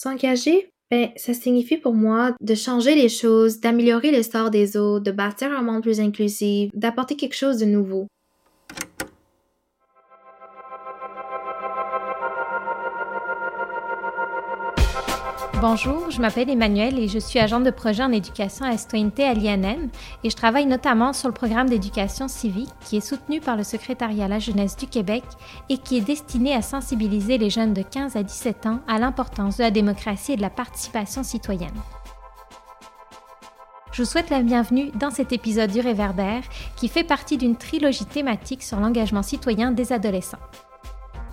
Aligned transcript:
S'engager, 0.00 0.70
ben, 0.92 1.08
ça 1.16 1.34
signifie 1.34 1.76
pour 1.76 1.92
moi 1.92 2.36
de 2.40 2.54
changer 2.54 2.94
les 2.94 3.08
choses, 3.08 3.58
d'améliorer 3.58 4.12
le 4.12 4.22
sort 4.22 4.48
des 4.48 4.76
autres, 4.76 5.02
de 5.02 5.10
bâtir 5.10 5.50
un 5.50 5.60
monde 5.60 5.82
plus 5.82 5.98
inclusif, 5.98 6.70
d'apporter 6.72 7.16
quelque 7.16 7.34
chose 7.34 7.58
de 7.58 7.64
nouveau. 7.64 8.06
Bonjour, 15.60 16.08
je 16.12 16.20
m'appelle 16.20 16.50
Emmanuel 16.50 17.00
et 17.00 17.08
je 17.08 17.18
suis 17.18 17.40
agente 17.40 17.64
de 17.64 17.72
projet 17.72 18.04
en 18.04 18.12
éducation 18.12 18.64
à 18.64 18.76
citoyenneté 18.76 19.24
à 19.24 19.34
l'INM 19.34 19.88
et 20.22 20.30
je 20.30 20.36
travaille 20.36 20.66
notamment 20.66 21.12
sur 21.12 21.26
le 21.26 21.34
programme 21.34 21.68
d'éducation 21.68 22.28
civique 22.28 22.70
qui 22.84 22.98
est 22.98 23.00
soutenu 23.00 23.40
par 23.40 23.56
le 23.56 23.64
secrétariat 23.64 24.26
à 24.26 24.28
la 24.28 24.38
jeunesse 24.38 24.76
du 24.76 24.86
Québec 24.86 25.24
et 25.68 25.78
qui 25.78 25.96
est 25.96 26.02
destiné 26.02 26.54
à 26.54 26.62
sensibiliser 26.62 27.38
les 27.38 27.50
jeunes 27.50 27.74
de 27.74 27.82
15 27.82 28.14
à 28.14 28.22
17 28.22 28.66
ans 28.66 28.78
à 28.86 29.00
l'importance 29.00 29.56
de 29.56 29.64
la 29.64 29.72
démocratie 29.72 30.34
et 30.34 30.36
de 30.36 30.42
la 30.42 30.50
participation 30.50 31.24
citoyenne. 31.24 31.74
Je 33.90 34.04
vous 34.04 34.08
souhaite 34.08 34.30
la 34.30 34.42
bienvenue 34.42 34.92
dans 34.94 35.10
cet 35.10 35.32
épisode 35.32 35.72
du 35.72 35.80
Réverbère 35.80 36.44
qui 36.76 36.86
fait 36.86 37.02
partie 37.02 37.36
d'une 37.36 37.56
trilogie 37.56 38.06
thématique 38.06 38.62
sur 38.62 38.78
l'engagement 38.78 39.24
citoyen 39.24 39.72
des 39.72 39.92
adolescents 39.92 40.38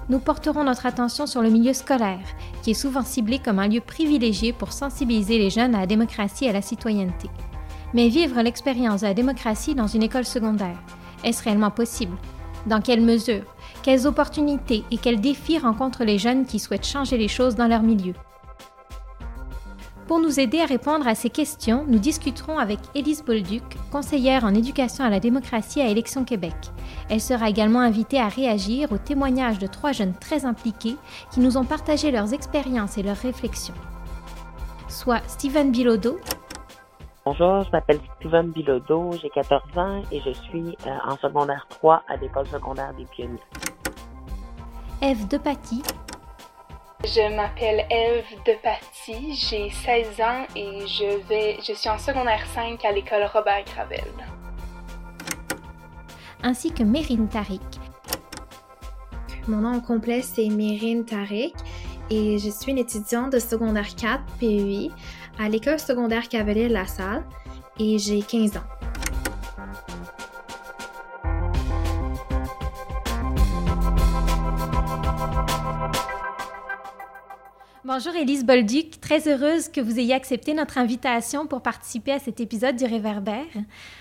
nous 0.10 0.20
porterons 0.20 0.64
notre 0.64 0.86
attention 0.86 1.26
sur 1.26 1.42
le 1.42 1.50
milieu 1.50 1.74
scolaire, 1.74 2.20
qui 2.62 2.72
est 2.72 2.76
souvent 2.76 3.04
ciblé 3.04 3.40
comme 3.40 3.60
un 3.60 3.68
lieu 3.68 3.82
privilégié 3.82 4.54
pour 4.54 4.72
sensibiliser 4.72 5.38
les 5.38 5.50
jeunes 5.50 5.76
à 5.76 5.82
la 5.82 5.88
démocratie 5.88 6.46
et 6.46 6.50
à 6.50 6.54
la 6.54 6.62
citoyenneté. 6.62 7.30
Mais 7.94 8.10
vivre 8.10 8.42
l'expérience 8.42 9.02
de 9.02 9.08
la 9.08 9.14
démocratie 9.14 9.76
dans 9.76 9.88
une 9.88 10.04
école 10.04 10.26
secondaire, 10.26 10.78
est-ce 11.24 11.44
réellement 11.44 11.72
possible? 11.72 12.18
Dans 12.66 12.82
quelle 12.82 13.02
mesure? 13.02 13.44
Quelles 13.84 14.08
opportunités 14.08 14.84
et 14.92 14.98
quels 14.98 15.22
défis 15.22 15.60
rencontrent 15.60 16.04
les 16.04 16.18
jeunes 16.18 16.46
qui 16.46 16.60
souhaitent 16.60 16.88
changer 16.88 17.18
les 17.18 17.28
choses 17.28 17.56
dans 17.56 17.68
leur 17.68 17.84
milieu? 17.84 18.14
Pour 20.08 20.20
nous 20.20 20.40
aider 20.40 20.60
à 20.60 20.66
répondre 20.66 21.08
à 21.08 21.16
ces 21.16 21.32
questions, 21.32 21.84
nous 21.88 21.98
discuterons 21.98 22.60
avec 22.60 22.78
Élise 22.94 23.26
Bolduc, 23.26 23.64
conseillère 23.92 24.46
en 24.46 24.54
éducation 24.54 25.04
à 25.04 25.10
la 25.10 25.20
démocratie 25.20 25.82
à 25.82 25.88
Élections 25.88 26.24
Québec. 26.24 26.54
Elle 27.10 27.22
sera 27.22 27.50
également 27.50 27.80
invitée 27.80 28.20
à 28.20 28.28
réagir 28.28 28.92
aux 28.92 29.00
témoignages 29.00 29.58
de 29.58 29.66
trois 29.66 29.94
jeunes 29.94 30.14
très 30.14 30.46
impliqués 30.46 30.96
qui 31.32 31.40
nous 31.40 31.58
ont 31.58 31.66
partagé 31.66 32.12
leurs 32.12 32.34
expériences 32.34 33.00
et 33.00 33.04
leurs 33.04 33.18
réflexions. 33.18 33.74
Soit 34.90 35.28
Steven 35.28 35.72
Bilodeau. 35.72 36.20
Bonjour, 37.26 37.64
je 37.64 37.72
m'appelle 37.72 38.00
Steven 38.20 38.52
Bilodeau, 38.52 39.10
j'ai 39.20 39.32
14 39.32 39.62
ans 39.78 40.04
et 40.12 40.22
je 40.22 40.34
suis 40.34 40.78
euh, 40.86 40.92
en 41.10 41.18
secondaire 41.18 41.66
3 41.70 42.04
à 42.08 42.16
l'école 42.18 42.46
secondaire 42.46 42.94
des 42.96 43.06
Pionniers. 43.06 43.40
Eve 45.02 45.28
Depaty. 45.28 45.82
Je 47.04 47.36
m'appelle 47.36 47.86
Eve 47.90 48.26
Depaty, 48.46 49.36
j'ai 49.36 49.70
16 49.70 50.22
ans 50.22 50.46
et 50.56 50.88
je, 50.88 51.28
vais, 51.28 51.58
je 51.62 51.74
suis 51.74 51.90
en 51.90 52.00
secondaire 52.00 52.46
5 52.54 52.84
à 52.84 52.92
l'école 52.92 53.30
Robert 53.32 53.64
Gravel. 53.66 54.04
Ainsi 56.42 56.72
que 56.72 56.84
Mérine 56.84 57.28
Tariq. 57.28 57.62
Mon 59.48 59.58
nom 59.58 59.80
complet 59.82 60.22
c'est 60.22 60.48
Mérine 60.48 61.06
Tariq 61.06 61.54
et 62.10 62.40
je 62.40 62.50
suis 62.50 62.72
une 62.72 62.80
étudiante 62.80 63.34
de 63.34 63.40
secondaire 63.40 63.94
4 63.96 64.24
PEI 64.40 64.90
à 65.38 65.50
l'école 65.50 65.80
secondaire 65.80 66.28
Cavalier 66.28 66.70
de 66.70 66.74
la 66.74 66.88
Salle 66.88 67.24
et 67.78 68.00
j'ai 68.00 68.22
15 68.22 68.58
ans. 68.58 68.75
Bonjour 77.98 78.14
Élise 78.14 78.44
Bolduc, 78.44 79.00
très 79.00 79.26
heureuse 79.26 79.70
que 79.70 79.80
vous 79.80 79.98
ayez 79.98 80.14
accepté 80.14 80.54
notre 80.54 80.78
invitation 80.78 81.48
pour 81.48 81.62
participer 81.62 82.12
à 82.12 82.20
cet 82.20 82.42
épisode 82.42 82.76
du 82.76 82.84
Réverbère. 82.84 83.46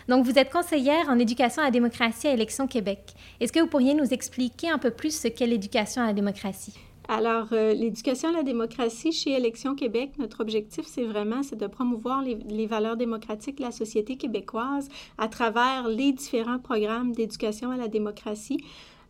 Donc 0.08 0.24
vous 0.24 0.36
êtes 0.36 0.50
conseillère 0.50 1.08
en 1.08 1.16
éducation 1.20 1.62
à 1.62 1.66
la 1.66 1.70
démocratie 1.70 2.26
à 2.26 2.32
Élections 2.32 2.66
Québec. 2.66 3.14
Est-ce 3.38 3.52
que 3.52 3.60
vous 3.60 3.68
pourriez 3.68 3.94
nous 3.94 4.12
expliquer 4.12 4.68
un 4.68 4.78
peu 4.78 4.90
plus 4.90 5.16
ce 5.16 5.28
qu'est 5.28 5.46
l'éducation 5.46 6.02
à 6.02 6.06
la 6.06 6.12
démocratie? 6.12 6.74
Alors, 7.06 7.52
euh, 7.52 7.72
l'éducation 7.72 8.30
à 8.30 8.32
la 8.32 8.42
démocratie 8.42 9.12
chez 9.12 9.30
Élections 9.30 9.76
Québec, 9.76 10.10
notre 10.18 10.40
objectif, 10.40 10.86
c'est 10.88 11.04
vraiment 11.04 11.44
c'est 11.44 11.54
de 11.54 11.68
promouvoir 11.68 12.20
les, 12.20 12.34
les, 12.48 12.66
valeurs 12.66 12.96
démocratiques 12.96 13.58
de 13.58 13.62
la 13.62 13.70
société 13.70 14.16
québécoise 14.16 14.88
à 15.18 15.28
travers 15.28 15.86
les 15.86 16.10
différents 16.10 16.58
programmes 16.58 17.12
d'éducation 17.12 17.70
à 17.70 17.76
la 17.76 17.86
démocratie. 17.86 18.58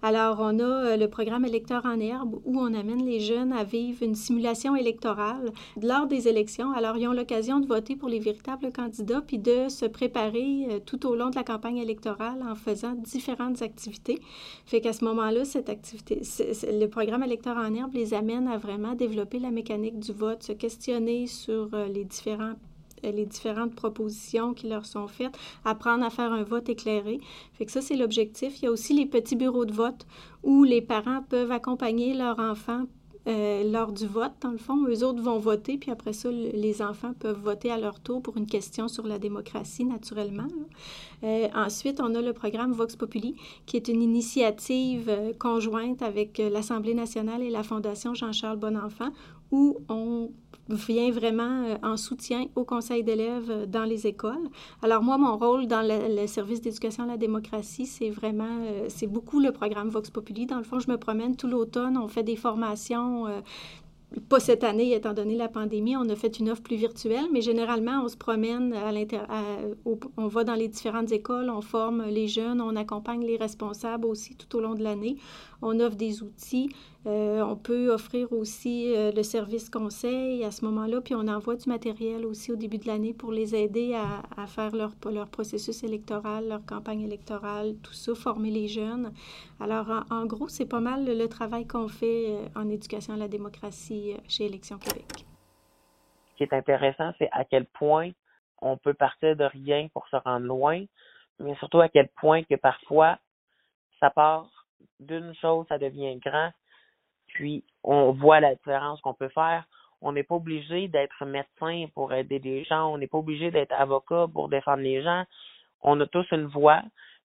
Alors, 0.07 0.37
on 0.39 0.59
a 0.59 0.63
euh, 0.63 0.97
le 0.99 1.09
programme 1.09 1.47
Électeurs 1.47 1.87
en 1.87 1.99
herbe 1.99 2.39
où 2.45 2.61
on 2.61 2.75
amène 2.75 3.07
les 3.07 3.21
jeunes 3.21 3.55
à 3.55 3.65
vivre 3.65 4.03
une 4.03 4.15
simulation 4.15 4.77
électorale 4.77 5.51
lors 5.81 6.07
des 6.07 6.29
élections. 6.29 6.73
Alors, 6.73 6.99
ils 6.99 7.09
ont 7.09 7.15
l'occasion 7.15 7.59
de 7.59 7.67
voter 7.67 7.97
pour 7.97 8.11
les 8.11 8.19
véritables 8.19 8.71
candidats 8.71 9.23
puis 9.23 9.39
de 9.39 9.71
se 9.71 9.87
préparer 9.87 10.67
euh, 10.69 10.79
tout 10.85 11.07
au 11.07 11.17
long 11.17 11.31
de 11.31 11.37
la 11.37 11.43
campagne 11.43 11.79
électorale 11.79 12.45
en 12.47 12.55
faisant 12.55 12.93
différentes 12.93 13.63
activités. 13.63 14.21
Fait 14.67 14.83
qu'à 14.83 14.93
ce 14.93 15.07
moment-là, 15.07 15.47
cette 15.47 15.71
activité, 15.71 16.21
le 16.71 16.87
programme 16.89 17.23
Électeurs 17.23 17.57
en 17.57 17.73
herbe 17.73 17.95
les 17.95 18.13
amène 18.13 18.47
à 18.47 18.59
vraiment 18.59 18.95
développer 18.95 19.39
la 19.39 19.51
mécanique 19.51 19.99
du 19.99 20.13
vote, 20.13 20.43
se 20.43 20.53
questionner 20.53 21.27
sur 21.27 21.71
euh, 21.73 21.89
les 21.89 22.05
différents 22.05 22.57
les 23.13 23.27
différentes 23.27 23.75
propositions 23.75 24.55
qui 24.55 24.69
leur 24.69 24.87
sont 24.87 25.09
faites, 25.09 25.37
apprendre 25.65 26.05
à 26.05 26.11
faire 26.11 26.33
un 26.33 26.43
vote 26.43 26.69
éclairé. 26.69 27.21
Fait 27.53 27.67
que 27.67 27.73
ça, 27.73 27.81
c'est 27.81 27.97
l'objectif. 27.97 28.61
Il 28.61 28.65
y 28.65 28.69
a 28.69 28.71
aussi 28.71 28.95
les 28.95 29.07
petits 29.07 29.37
bureaux 29.37 29.65
de 29.65 29.73
vote 29.73 30.07
où 30.43 30.65
les 30.65 30.83
parents 30.83 31.23
peuvent 31.23 31.53
accompagner 31.53 32.15
leur 32.15 32.39
enfant 32.39 32.87
euh, 33.27 33.71
lors 33.71 33.93
du 33.93 34.07
vote, 34.07 34.33
dans 34.41 34.51
le 34.51 34.59
fond. 34.59 34.85
Eux 34.87 35.05
autres 35.05 35.23
vont 35.23 35.39
voter, 35.39 35.79
puis 35.79 35.91
après 35.91 36.13
ça, 36.13 36.31
les 36.31 36.83
enfants 36.83 37.15
peuvent 37.19 37.41
voter 37.41 37.71
à 37.71 37.79
leur 37.79 38.01
tour 38.01 38.23
pour 38.23 38.37
une 38.37 38.47
question 38.47 38.89
sur 38.89 39.07
la 39.07 39.19
démocratie, 39.19 39.85
naturellement. 39.85 40.49
Euh, 41.23 41.49
ensuite, 41.55 42.01
on 42.01 42.15
a 42.15 42.21
le 42.21 42.33
programme 42.33 42.73
Vox 42.73 42.97
Populi, 42.97 43.35
qui 43.67 43.77
est 43.77 43.89
une 43.89 44.03
initiative 44.03 45.11
conjointe 45.39 46.03
avec 46.03 46.39
l'Assemblée 46.39 46.95
nationale 46.95 47.43
et 47.43 47.51
la 47.51 47.63
Fondation 47.63 48.15
Jean-Charles 48.15 48.59
Bonenfant, 48.59 49.11
où 49.51 49.79
on 49.89 50.31
vient 50.69 51.11
vraiment 51.11 51.65
euh, 51.65 51.77
en 51.83 51.97
soutien 51.97 52.47
au 52.57 52.65
conseil 52.65 53.03
d'élèves 53.03 53.51
euh, 53.51 53.67
dans 53.67 53.85
les 53.85 54.07
écoles. 54.07 54.49
Alors 54.83 55.03
moi, 55.03 55.19
mon 55.19 55.37
rôle 55.37 55.67
dans 55.67 55.83
le, 55.83 56.27
service 56.27 56.61
d'éducation 56.61 57.05
à 57.05 57.07
la 57.07 57.17
démocratie, 57.17 57.87
c'est 57.87 58.11
vraiment, 58.11 58.63
euh, 58.63 58.87
c'est 58.89 59.07
beaucoup 59.07 59.41
le 59.41 59.53
programme 59.53 59.89
Vox 59.89 60.11
Populi. 60.11 60.47
Dans 60.47 60.57
le 60.59 60.65
fond, 60.65 60.79
je 60.79 60.91
me 60.91 60.97
promène 60.97 61.37
tout 61.37 61.49
l'automne, 61.49 61.99
on 61.99 62.09
fait 62.09 62.23
des 62.23 62.37
formations 62.37 63.14
pas 64.29 64.41
cette 64.41 64.65
année, 64.65 64.95
étant 64.95 65.13
donné 65.13 65.37
la 65.37 65.49
pandémie, 65.49 65.97
on 65.97 66.09
a 66.09 66.17
fait 66.17 66.39
une 66.39 66.51
offre 66.51 66.63
plus 66.63 66.77
virtuelle, 66.77 67.27
mais 67.33 67.41
généralement, 67.41 68.03
on 68.05 68.09
se 68.09 68.17
promène 68.17 68.73
à 68.73 68.93
on 70.17 70.27
va 70.27 70.45
dans 70.45 70.55
les 70.55 70.69
différentes 70.69 71.13
écoles, 71.13 71.51
on 71.51 71.61
forme 71.61 72.05
les 72.07 72.29
jeunes, 72.29 72.61
on 72.61 72.77
accompagne 72.77 73.25
les 73.25 73.37
responsables 73.37 74.07
aussi 74.07 74.37
tout 74.37 74.57
au 74.57 74.61
long 74.61 74.75
de 74.75 74.83
l'année. 74.83 75.17
On 75.63 75.81
offre 75.81 75.97
des 75.97 76.23
outils. 76.23 76.71
Euh, 77.07 77.43
on 77.43 77.55
peut 77.55 77.91
offrir 77.93 78.33
aussi 78.33 78.95
euh, 78.97 79.13
le 79.13 79.23
service 79.23 79.69
conseil 79.69 80.43
à 80.43 80.51
ce 80.51 80.65
moment-là, 80.65 81.03
puis 81.03 81.15
on 81.15 81.29
envoie 81.29 81.55
du 81.55 81.69
matériel 81.69 82.25
aussi 82.25 82.51
au 82.51 82.57
début 82.57 82.79
de 82.79 82.87
l'année 82.87 83.13
pour 83.13 83.31
les 83.31 83.55
aider 83.55 83.95
à, 83.95 84.47
faire 84.47 84.75
leur, 84.75 84.93
leur 85.13 85.29
processus 85.29 85.83
électoral, 85.85 86.49
leur 86.49 86.65
campagne 86.65 87.03
électorale, 87.03 87.75
tout 87.83 87.93
ça, 87.93 88.15
former 88.15 88.51
les 88.51 88.69
jeunes. 88.69 89.13
Alors, 89.61 89.87
en, 90.11 90.25
gros, 90.25 90.49
c'est 90.49 90.69
pas 90.69 90.81
mal 90.81 91.05
le, 91.05 91.29
travail 91.29 91.67
qu'on 91.67 91.89
fait 91.89 92.31
euh, 92.31 92.47
en 92.57 92.71
éducation 92.71 93.15
à 93.15 93.17
la 93.19 93.29
démocratie 93.29 94.17
chez 94.27 94.47
Élections 94.47 94.79
Québec. 94.79 95.05
Ce 96.31 96.37
qui 96.39 96.43
est 96.45 96.55
intéressant, 96.55 97.13
c'est 97.19 97.29
à 97.33 97.45
quel 97.45 97.67
point 97.67 98.13
on 98.63 98.79
peut 98.79 98.95
partir 98.95 99.37
de 99.37 99.45
rien 99.45 99.89
pour 99.93 100.09
se 100.09 100.17
rendre 100.17 100.47
loin, 100.47 100.83
mais 101.39 101.55
surtout 101.57 101.81
à 101.81 101.91
quel 101.91 102.09
point 102.09 102.45
que 102.45 102.55
parfois, 102.55 103.19
ça 104.01 104.09
part 104.09 104.49
d'une 105.01 105.35
chose, 105.35 105.67
ça 105.69 105.77
devient 105.77 106.17
grand, 106.17 106.51
puis 107.35 107.65
on 107.83 108.13
voit 108.13 108.41
la 108.41 108.55
différence 108.55 109.01
qu'on 109.03 109.13
peut 109.13 109.29
faire. 109.29 109.65
On 110.01 110.13
n'est 110.13 110.23
pas 110.23 110.37
obligé 110.37 110.89
d'être 110.89 111.25
médecin 111.25 111.87
pour 111.95 112.13
aider 112.13 112.39
les 112.39 112.65
gens, 112.65 112.93
on 112.93 112.99
n'est 112.99 113.07
pas 113.07 113.19
obligé 113.19 113.51
d'être 113.51 113.73
avocat 113.73 114.27
pour 114.33 114.49
défendre 114.49 114.83
les 114.83 115.03
gens. 115.03 115.25
On 115.83 116.01
a 116.01 116.07
tous 116.07 116.27
une 116.33 116.47
voix. 116.47 116.83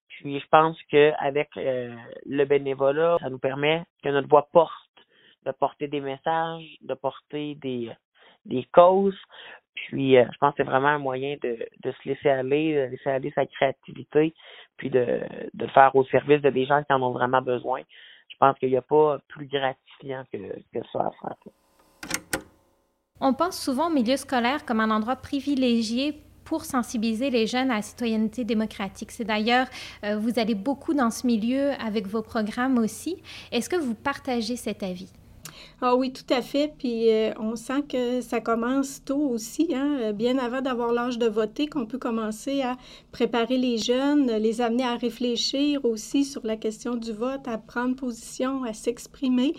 Puis 0.10 0.40
je 0.40 0.48
pense 0.48 0.78
qu'avec 0.90 1.50
euh, 1.58 1.96
le 2.26 2.46
bénévolat, 2.46 3.18
ça 3.22 3.30
nous 3.30 3.40
permet 3.40 3.84
que 4.04 4.10
notre 4.10 4.28
voix 4.28 4.50
porte, 4.52 4.74
de 5.46 5.52
porter 5.52 5.88
des 5.88 6.02
messages, 6.02 6.66
de 6.82 6.94
porter 6.94 7.56
des, 7.56 7.92
des 8.46 8.66
causes. 8.74 9.20
Puis 9.76 10.18
euh, 10.18 10.26
je 10.34 10.38
pense 10.40 10.52
que 10.52 10.64
c'est 10.64 10.70
vraiment 10.70 10.88
un 10.88 10.98
moyen 10.98 11.38
de, 11.42 11.58
de 11.84 11.92
se 11.92 12.10
laisser 12.10 12.30
aller, 12.30 12.76
de 12.76 12.92
laisser 12.92 13.10
aller 13.10 13.32
sa 13.32 13.46
créativité, 13.46 14.34
puis 14.78 14.90
de, 14.90 15.22
de 15.54 15.66
le 15.66 15.72
faire 15.72 15.96
au 15.96 16.04
service 16.06 16.42
de 16.42 16.50
des 16.50 16.66
gens 16.66 16.84
qui 16.84 16.92
en 16.92 17.02
ont 17.02 17.12
vraiment 17.12 17.42
besoin 17.42 17.82
pense 18.40 18.58
qu'il 18.60 18.70
n'y 18.70 18.78
a 18.78 18.82
pas 18.82 19.20
plus 19.28 19.48
gratifiant 19.48 20.24
que, 20.32 20.38
que 20.38 20.80
ça 20.92 21.00
à 21.00 21.12
faire. 21.22 21.36
On 23.22 23.34
pense 23.34 23.60
souvent 23.60 23.88
au 23.88 23.94
milieu 23.94 24.16
scolaire 24.16 24.66
comme 24.66 24.80
un 24.80 24.92
endroit 24.92 25.18
privilégié 25.18 26.24
pour 26.46 26.66
sensibiliser 26.66 27.30
les 27.30 27.46
jeunes 27.46 27.70
à 27.70 27.76
la 27.76 27.82
citoyenneté 27.82 28.44
démocratique. 28.44 29.12
C'est 29.12 29.26
d'ailleurs, 29.26 29.68
euh, 30.04 30.18
vous 30.18 30.40
allez 30.40 30.56
beaucoup 30.56 30.94
dans 30.96 31.12
ce 31.12 31.28
milieu 31.28 31.72
avec 31.80 32.08
vos 32.08 32.24
programmes 32.24 32.80
aussi. 32.80 33.22
Est-ce 33.52 33.70
que 33.70 33.76
vous 33.76 33.94
partagez 33.94 34.56
cet 34.56 34.82
avis? 34.82 35.12
Ah 35.82 35.96
oui, 35.96 36.12
tout 36.12 36.34
à 36.34 36.42
fait. 36.42 36.74
Puis 36.78 37.10
euh, 37.10 37.32
on 37.40 37.56
sent 37.56 37.84
que 37.88 38.22
ça 38.22 38.42
commence 38.42 39.04
tôt 39.04 39.30
aussi, 39.30 39.74
hein, 39.74 40.12
bien 40.14 40.38
avant 40.38 40.62
d'avoir 40.62 40.92
l'âge 40.92 41.18
de 41.18 41.28
voter, 41.28 41.68
qu'on 41.68 41.86
peut 41.86 41.98
commencer 41.98 42.62
à 42.62 42.78
préparer 43.12 43.58
les 43.58 43.78
jeunes, 43.78 44.32
les 44.32 44.62
amener 44.62 44.84
à 44.84 44.96
réfléchir 44.96 45.86
aussi 45.86 46.26
sur 46.26 46.46
la 46.46 46.58
question 46.58 46.96
du 46.96 47.14
vote, 47.14 47.48
à 47.48 47.58
prendre 47.58 47.96
position, 47.96 48.64
à 48.64 48.74
s'exprimer. 48.74 49.54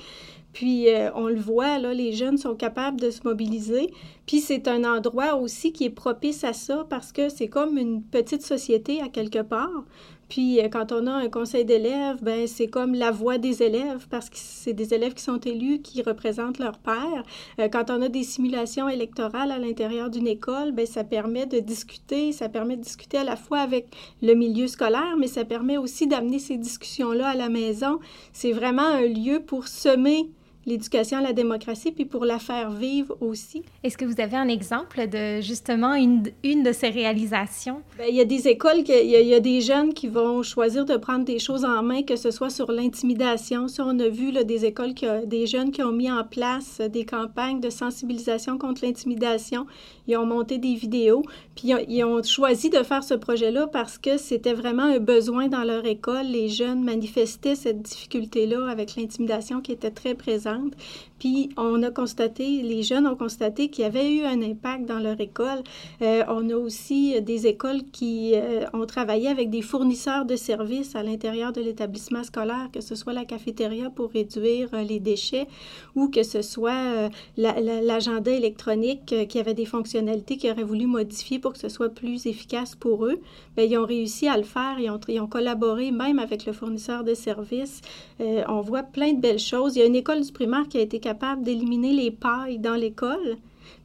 Puis 0.53 0.89
euh, 0.89 1.11
on 1.15 1.29
le 1.29 1.41
voit, 1.41 1.79
là, 1.79 1.95
les 1.95 2.13
jeunes 2.13 2.37
sont 2.37 2.55
capables 2.55 3.01
de 3.01 3.11
se 3.11 3.21
mobiliser. 3.25 3.93
Puis 4.27 4.41
c'est 4.41 4.69
un 4.69 4.85
endroit 4.85 5.37
aussi 5.37 5.73
qui 5.73 5.85
est 5.85 5.91
propice 5.91 6.45
à 6.45 6.53
ça 6.53 6.87
parce 6.89 7.13
que 7.13 7.29
c'est 7.29 7.49
comme 7.49 7.79
une 7.79 8.03
petite 8.03 8.43
société 8.43 9.01
à 9.01 9.09
quelque 9.09 9.43
part. 9.43 9.85
Puis 10.31 10.61
euh, 10.61 10.69
quand 10.69 10.93
on 10.93 11.07
a 11.07 11.13
un 11.13 11.29
conseil 11.29 11.67
d'élèves, 11.67 12.23
ben 12.23 12.47
c'est 12.47 12.69
comme 12.69 12.95
la 12.95 13.11
voix 13.11 13.37
des 13.37 13.63
élèves 13.63 14.07
parce 14.09 14.31
que 14.31 14.37
c'est 14.39 14.73
des 14.73 14.95
élèves 14.95 15.13
qui 15.13 15.25
sont 15.25 15.41
élus 15.41 15.83
qui 15.83 16.01
représentent 16.03 16.59
leur 16.59 16.79
père. 16.79 17.25
Euh, 17.59 17.69
quand 17.69 17.91
on 17.91 18.01
a 18.01 18.09
des 18.09 18.23
simulations 18.23 18.89
électorales 18.89 19.51
à 19.51 19.59
l'intérieur 19.59 20.09
d'une 20.09 20.29
école, 20.29 20.71
ben 20.73 20.87
ça 20.87 21.05
permet 21.05 21.47
de 21.47 21.59
discuter, 21.59 22.33
ça 22.33 22.49
permet 22.49 22.77
de 22.77 22.83
discuter 22.83 23.19
à 23.19 23.25
la 23.25 23.37
fois 23.37 23.59
avec 23.59 23.89
le 24.23 24.35
milieu 24.35 24.69
scolaire, 24.69 25.17
mais 25.19 25.27
ça 25.27 25.45
permet 25.45 25.77
aussi 25.77 26.07
d'amener 26.07 26.39
ces 26.39 26.57
discussions-là 26.57 27.31
à 27.31 27.35
la 27.35 27.49
maison. 27.49 27.99
C'est 28.33 28.53
vraiment 28.53 28.87
un 28.87 29.07
lieu 29.07 29.41
pour 29.41 29.67
semer 29.67 30.31
l'éducation 30.71 31.19
à 31.19 31.21
la 31.21 31.33
démocratie, 31.33 31.93
puis 31.93 32.05
pour 32.05 32.25
la 32.25 32.39
faire 32.39 32.71
vivre 32.71 33.17
aussi. 33.21 33.63
Est-ce 33.85 33.99
que 33.99 34.05
vous 34.05 34.21
avez 34.21 34.37
un 34.37 34.49
exemple 34.49 35.09
de 35.09 35.41
justement 35.41 35.95
une, 35.95 36.25
une 36.43 36.63
de 36.63 36.73
ces 36.73 36.89
réalisations? 36.89 37.83
Bien, 37.97 38.07
il 38.09 38.15
y 38.15 38.21
a 38.21 38.25
des 38.25 38.49
écoles, 38.49 38.79
il 38.79 38.89
y, 38.89 39.17
a, 39.17 39.21
il 39.21 39.29
y, 39.29 39.35
a 39.35 39.41
des 39.41 39.61
jeunes 39.61 39.93
qui 39.93 40.09
vont 40.09 40.43
choisir 40.43 40.85
de 40.85 40.97
prendre 40.97 41.25
des 41.25 41.39
choses 41.39 41.65
en 41.65 41.83
main, 41.83 42.03
que 42.03 42.17
ce 42.17 42.31
soit 42.31 42.51
sur 42.51 42.73
l'intimidation. 42.73 43.69
Ça, 43.69 43.85
on 43.87 43.99
a 43.99 44.09
vu 44.09 44.31
là, 44.31 44.45
des 44.45 44.65
écoles, 44.65 44.95
qui 44.95 45.07
des 45.27 45.47
jeunes 45.47 45.73
qui 45.73 45.83
ont 45.83 45.93
mis 45.93 46.11
en 46.11 46.25
place 46.25 46.81
des 46.81 47.05
campagnes 47.05 47.61
de 47.61 47.71
sensibilisation 47.71 48.59
contre 48.59 48.85
l'intimidation. 48.85 49.67
Ils 50.07 50.17
ont 50.17 50.27
monté 50.27 50.59
des 50.59 50.75
vidéos, 50.75 51.23
puis 51.55 51.73
ils 51.89 52.05
ont 52.05 52.23
choisi 52.23 52.71
de 52.71 52.83
faire 52.83 53.05
ce 53.05 53.15
projet-là 53.15 53.67
parce 53.67 53.99
que 53.99 54.17
c'était 54.19 54.55
vraiment 54.55 54.85
un 54.85 54.99
besoin 54.99 55.49
dans 55.49 55.65
leur 55.65 55.85
école. 55.87 56.27
Les 56.27 56.49
jeunes 56.49 56.83
manifestaient 56.83 57.55
cette 57.55 57.83
difficulté-là 57.83 58.69
avec 58.69 58.97
l'intimidation 58.97 59.61
qui 59.61 59.73
était 59.73 59.91
très 59.91 60.15
présente. 60.15 60.60
jump 60.61 60.77
Puis 61.21 61.51
on 61.59 61.83
a 61.83 61.91
constaté, 61.91 62.63
les 62.63 62.83
jeunes 62.83 63.07
ont 63.07 63.15
constaté 63.15 63.69
qu'il 63.69 63.85
y 63.85 63.87
avait 63.87 64.11
eu 64.11 64.23
un 64.25 64.41
impact 64.41 64.87
dans 64.87 64.99
leur 64.99 65.21
école. 65.21 65.63
Euh, 66.01 66.25
on 66.29 66.49
a 66.49 66.55
aussi 66.55 67.21
des 67.21 67.47
écoles 67.47 67.83
qui 67.93 68.33
euh, 68.35 68.65
ont 68.73 68.87
travaillé 68.87 69.29
avec 69.29 69.51
des 69.51 69.61
fournisseurs 69.61 70.25
de 70.25 70.35
services 70.35 70.97
à 70.97 71.03
l'intérieur 71.03 71.53
de 71.53 71.61
l'établissement 71.61 72.25
scolaire, 72.25 72.71
que 72.73 72.81
ce 72.81 72.95
soit 72.95 73.13
la 73.13 73.27
cafétéria 73.27 73.91
pour 73.91 74.11
réduire 74.11 74.71
euh, 74.73 74.83
les 74.83 74.99
déchets 74.99 75.47
ou 75.95 76.09
que 76.09 76.23
ce 76.23 76.41
soit 76.41 77.11
l'agenda 77.37 78.31
électronique 78.31 79.15
qui 79.29 79.39
avait 79.39 79.53
des 79.53 79.67
fonctionnalités 79.67 80.39
qu'ils 80.39 80.51
auraient 80.51 80.63
voulu 80.63 80.87
modifier 80.87 81.39
pour 81.39 81.53
que 81.53 81.59
ce 81.59 81.69
soit 81.69 81.91
plus 81.91 82.27
efficace 82.27 82.75
pour 82.75 83.05
eux. 83.05 83.21
Bien, 83.57 83.67
ils 83.67 83.77
ont 83.77 83.85
réussi 83.85 84.27
à 84.27 84.39
le 84.39 84.45
faire. 84.45 84.79
Ils 84.79 84.89
ont, 84.89 85.01
ils 85.09 85.21
ont 85.21 85.27
collaboré 85.27 85.91
même 85.91 86.19
avec 86.19 86.47
le 86.47 86.55
fournisseur 86.55 87.05
de 87.05 87.13
services. 87.13 87.83
on 88.21 88.61
voit 88.63 88.85
plein 88.85 89.13
de 89.13 89.21
belles 89.21 89.39
choses. 89.39 89.77
Il 89.77 89.81
y 89.81 89.83
a 89.83 89.87
une 89.87 89.97
école 89.97 90.23
du 90.23 90.33
primaire 90.33 90.67
qui 90.69 90.79
a 90.79 90.81
été 90.81 90.99
d'éliminer 91.43 91.93
les 91.93 92.11
pailles 92.11 92.59
dans 92.59 92.75
l'école? 92.75 93.39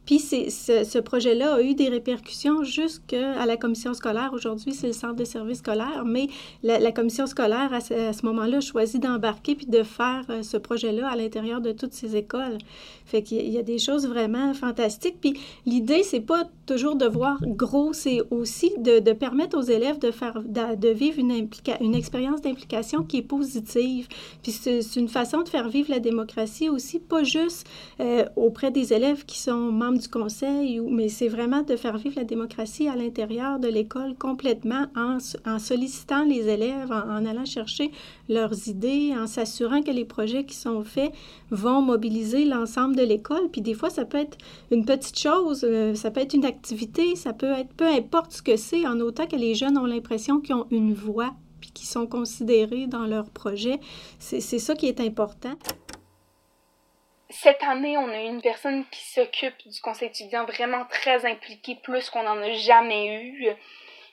Puis 0.05 0.19
ce, 0.19 0.99
projet-là 0.99 1.55
a 1.55 1.61
eu 1.61 1.73
des 1.73 1.89
répercussions 1.89 2.63
jusqu'à 2.63 3.45
la 3.45 3.57
commission 3.57 3.93
scolaire. 3.93 4.31
Aujourd'hui, 4.33 4.73
c'est 4.73 4.87
le 4.87 4.93
centre 4.93 5.15
de 5.15 5.25
services 5.25 5.59
scolaires, 5.59 6.03
mais 6.05 6.27
la, 6.63 6.91
commission 6.91 7.25
scolaire, 7.25 7.73
à 7.73 7.81
ce, 7.81 8.25
moment-là, 8.25 8.57
a 8.57 8.61
choisi 8.61 8.99
d'embarquer 8.99 9.55
puis 9.55 9.65
de 9.65 9.83
faire 9.83 10.23
euh, 10.29 10.43
ce 10.43 10.57
projet-là 10.57 11.09
à 11.09 11.15
l'intérieur 11.15 11.61
de 11.61 11.71
toutes 11.71 11.93
ces 11.93 12.15
écoles. 12.15 12.57
Fait 13.05 13.21
qu'il 13.21 13.49
y 13.49 13.57
a 13.57 13.63
des 13.63 13.77
choses 13.77 14.07
vraiment 14.07 14.53
fantastiques. 14.53 15.17
Puis 15.21 15.33
l'idée, 15.65 16.03
c'est 16.03 16.21
pas 16.21 16.43
toujours 16.65 16.95
de 16.95 17.05
voir 17.05 17.37
gros, 17.41 17.93
c'est 17.93 18.21
aussi 18.31 18.71
de, 18.77 19.13
permettre 19.13 19.57
aux 19.57 19.61
élèves 19.61 19.99
de, 19.99 20.11
faire, 20.11 20.41
de, 20.43 20.87
vivre 20.89 21.19
une, 21.19 21.47
une 21.81 21.95
expérience 21.95 22.41
d'implication 22.41 23.03
qui 23.03 23.17
est 23.17 23.21
positive. 23.21 24.07
Puis 24.43 24.51
c'est 24.51 24.95
une 24.95 25.07
façon 25.07 25.41
de 25.41 25.49
faire 25.49 25.69
vivre 25.69 25.89
la 25.91 25.99
démocratie 25.99 26.69
aussi, 26.69 26.99
pas 26.99 27.23
juste 27.23 27.67
euh, 27.99 28.25
auprès 28.35 28.71
des 28.71 28.93
élèves 28.93 29.25
qui 29.25 29.39
sont 29.39 29.71
membres 29.71 29.94
du 29.97 30.07
conseil, 30.07 30.79
mais 30.89 31.09
c'est 31.09 31.27
vraiment 31.27 31.61
de 31.61 31.75
faire 31.75 31.97
vivre 31.97 32.15
la 32.17 32.23
démocratie 32.23 32.87
à 32.87 32.95
l'intérieur 32.95 33.59
de 33.59 33.67
l'école 33.67 34.15
complètement 34.15 34.85
en, 34.95 35.19
sollicitant 35.59 36.23
les 36.23 36.47
élèves, 36.47 36.91
en, 36.91 37.25
allant 37.25 37.45
chercher 37.45 37.91
leurs 38.29 38.67
idées, 38.67 39.13
en 39.17 39.27
s'assurant 39.27 39.81
que 39.81 39.91
les 39.91 40.05
projets 40.05 40.45
qui 40.45 40.55
sont 40.55 40.83
faits 40.83 41.11
vont 41.51 41.81
mobiliser 41.81 42.45
l'ensemble 42.45 42.95
de 42.95 43.03
l'école. 43.03 43.49
Puis 43.51 43.61
des 43.61 43.73
fois, 43.73 43.89
ça 43.89 44.05
peut 44.05 44.17
être 44.17 44.37
une 44.71 44.85
petite 44.85 45.17
chose, 45.17 45.63
euh, 45.63 45.95
ça 45.95 46.11
peut 46.11 46.21
être 46.21 46.33
une 46.33 46.45
activité, 46.45 47.15
ça 47.15 47.33
peut 47.33 47.51
être 47.51 47.73
peu 47.73 47.87
importe 47.87 48.33
ce 48.33 48.41
que 48.41 48.57
c'est, 48.57 48.85
en 48.87 48.99
autant 48.99 49.27
que 49.27 49.35
les 49.35 49.55
jeunes 49.55 49.77
ont 49.77 49.85
l'impression 49.85 50.39
qu'ils 50.39 50.55
ont 50.55 50.67
une 50.71 50.93
voix 50.93 51.33
puis 51.61 51.71
qu'ils 51.71 51.87
sont 51.87 52.05
considérés 52.05 52.87
dans 52.87 53.07
leur 53.07 53.29
projet. 53.29 53.79
C'est 54.19 54.39
ça 54.41 54.75
qui 54.75 54.87
est 54.87 54.99
important. 54.99 55.53
Cette 57.29 57.63
année, 57.63 57.97
on 57.97 58.09
a 58.09 58.21
une 58.21 58.41
personne 58.41 58.85
qui 58.91 59.03
s'occupe 59.03 59.67
du 59.67 59.81
conseil 59.81 60.09
étudiant 60.09 60.45
vraiment 60.45 60.85
très 60.85 61.25
impliquée, 61.25 61.75
plus 61.81 62.09
qu'on 62.09 62.23
n'en 62.23 62.37
a 62.37 62.53
jamais 62.53 63.15
eu, 63.23 63.47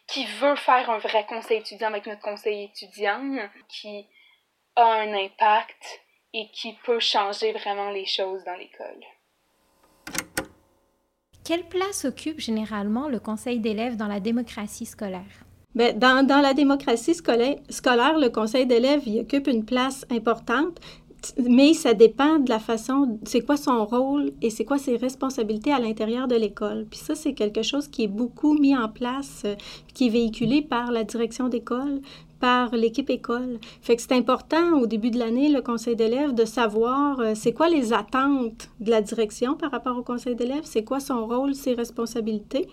qui 0.06 0.24
veut 0.40 0.56
faire 0.56 0.88
un 0.90 0.98
vrai 0.98 1.26
conseil 1.26 1.58
étudiant 1.58 1.88
avec 1.88 2.06
notre 2.06 2.22
conseil 2.22 2.64
étudiant, 2.64 3.22
qui 3.68 4.06
a 4.76 4.84
un 4.84 5.12
impact 5.12 6.00
et 6.32 6.48
qui 6.52 6.74
peut 6.84 7.00
changer 7.00 7.52
vraiment 7.52 7.90
les 7.90 8.06
choses 8.06 8.42
dans 8.44 8.56
l'école. 8.56 9.04
Quelle 11.44 11.68
place 11.68 12.04
occupe 12.04 12.40
généralement 12.40 13.08
le 13.08 13.18
conseil 13.18 13.58
d'élèves 13.58 13.96
dans 13.96 14.06
la 14.06 14.20
démocratie 14.20 14.86
scolaire? 14.86 15.44
Bien, 15.74 15.92
dans, 15.92 16.26
dans, 16.26 16.40
la 16.40 16.54
démocratie 16.54 17.14
scolaire, 17.14 17.56
scolaire 17.68 18.18
le 18.18 18.28
conseil 18.28 18.66
d'élèves 18.66 19.08
y 19.08 19.20
occupe 19.20 19.48
une 19.48 19.64
place 19.64 20.06
importante 20.10 20.78
mais 21.38 21.74
ça 21.74 21.94
dépend 21.94 22.38
de 22.38 22.48
la 22.48 22.58
façon, 22.58 23.18
c'est 23.24 23.40
quoi 23.40 23.56
son 23.56 23.84
rôle 23.84 24.32
et 24.42 24.50
c'est 24.50 24.64
quoi 24.64 24.78
ses 24.78 24.96
responsabilités 24.96 25.72
à 25.72 25.78
l'intérieur 25.78 26.28
de 26.28 26.34
l'école. 26.34 26.86
Puis 26.90 26.98
ça, 26.98 27.14
c'est 27.14 27.34
quelque 27.34 27.62
chose 27.62 27.88
qui 27.88 28.04
est 28.04 28.08
beaucoup 28.08 28.54
mis 28.54 28.76
en 28.76 28.88
place, 28.88 29.42
euh, 29.44 29.54
qui 29.94 30.06
est 30.06 30.10
véhiculé 30.10 30.62
par 30.62 30.90
la 30.90 31.04
direction 31.04 31.48
d'école, 31.48 32.00
par 32.42 32.74
l'équipe 32.74 33.08
école. 33.08 33.60
Fait 33.82 33.94
que 33.94 34.02
c'est 34.02 34.12
important 34.12 34.80
au 34.80 34.86
début 34.86 35.10
de 35.12 35.18
l'année, 35.18 35.48
le 35.48 35.62
conseil 35.62 35.94
d'élèves, 35.94 36.34
de 36.34 36.44
savoir 36.44 37.20
euh, 37.20 37.32
c'est 37.36 37.52
quoi 37.52 37.68
les 37.68 37.92
attentes 37.92 38.68
de 38.80 38.90
la 38.90 39.00
direction 39.00 39.54
par 39.54 39.70
rapport 39.70 39.96
au 39.96 40.02
conseil 40.02 40.34
d'élèves, 40.34 40.64
c'est 40.64 40.82
quoi 40.82 40.98
son 40.98 41.24
rôle, 41.24 41.54
ses 41.54 41.74
responsabilités. 41.74 42.68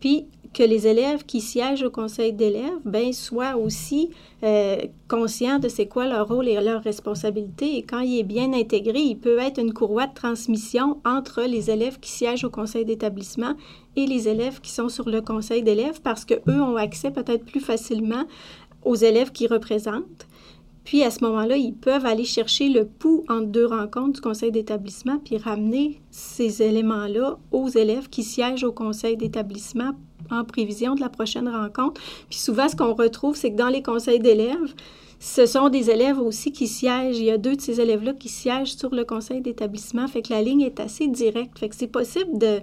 Puis 0.00 0.26
que 0.54 0.62
les 0.62 0.86
élèves 0.86 1.24
qui 1.24 1.40
siègent 1.40 1.82
au 1.82 1.90
conseil 1.90 2.32
d'élèves 2.32 2.80
ben, 2.84 3.12
soient 3.12 3.56
aussi 3.56 4.10
euh, 4.42 4.76
conscients 5.08 5.58
de 5.58 5.68
c'est 5.68 5.86
quoi 5.86 6.06
leur 6.06 6.28
rôle 6.28 6.48
et 6.48 6.60
leur 6.60 6.82
responsabilité. 6.82 7.76
Et 7.76 7.82
quand 7.82 8.00
il 8.00 8.18
est 8.18 8.24
bien 8.24 8.52
intégré, 8.52 9.00
il 9.00 9.16
peut 9.16 9.38
être 9.38 9.60
une 9.60 9.72
courroie 9.72 10.06
de 10.06 10.14
transmission 10.14 11.00
entre 11.04 11.42
les 11.42 11.70
élèves 11.70 12.00
qui 12.00 12.10
siègent 12.10 12.44
au 12.44 12.50
conseil 12.50 12.84
d'établissement 12.84 13.54
et 13.96 14.06
les 14.06 14.28
élèves 14.28 14.60
qui 14.60 14.70
sont 14.70 14.88
sur 14.88 15.08
le 15.08 15.20
conseil 15.20 15.62
d'élèves 15.62 16.00
parce 16.02 16.24
qu'eux 16.24 16.60
ont 16.60 16.76
accès 16.76 17.10
peut-être 17.10 17.44
plus 17.44 17.60
facilement 17.60 18.24
aux 18.84 18.94
élèves 18.94 19.32
qu'ils 19.32 19.52
représentent. 19.52 20.27
Puis 20.88 21.02
à 21.02 21.10
ce 21.10 21.22
moment-là, 21.22 21.58
ils 21.58 21.74
peuvent 21.74 22.06
aller 22.06 22.24
chercher 22.24 22.70
le 22.70 22.86
pouls 22.86 23.22
entre 23.28 23.48
deux 23.48 23.66
rencontres 23.66 24.12
du 24.12 24.20
conseil 24.22 24.50
d'établissement 24.50 25.18
puis 25.22 25.36
ramener 25.36 26.00
ces 26.10 26.62
éléments-là 26.62 27.36
aux 27.52 27.68
élèves 27.68 28.08
qui 28.08 28.22
siègent 28.22 28.64
au 28.64 28.72
conseil 28.72 29.18
d'établissement 29.18 29.90
en 30.30 30.44
prévision 30.44 30.94
de 30.94 31.00
la 31.00 31.10
prochaine 31.10 31.46
rencontre. 31.46 32.00
Puis 32.30 32.38
souvent, 32.38 32.70
ce 32.70 32.74
qu'on 32.74 32.94
retrouve, 32.94 33.36
c'est 33.36 33.50
que 33.50 33.58
dans 33.58 33.68
les 33.68 33.82
conseils 33.82 34.18
d'élèves, 34.18 34.74
ce 35.20 35.46
sont 35.46 35.68
des 35.68 35.90
élèves 35.90 36.20
aussi 36.20 36.52
qui 36.52 36.68
siègent. 36.68 37.18
Il 37.18 37.24
y 37.24 37.30
a 37.30 37.38
deux 37.38 37.56
de 37.56 37.60
ces 37.60 37.80
élèves-là 37.80 38.12
qui 38.12 38.28
siègent 38.28 38.74
sur 38.74 38.94
le 38.94 39.04
conseil 39.04 39.40
d'établissement. 39.40 40.06
Fait 40.06 40.22
que 40.22 40.32
la 40.32 40.42
ligne 40.42 40.60
est 40.60 40.78
assez 40.78 41.08
directe. 41.08 41.58
Fait 41.58 41.68
que 41.68 41.74
c'est 41.74 41.88
possible 41.88 42.38
de, 42.38 42.60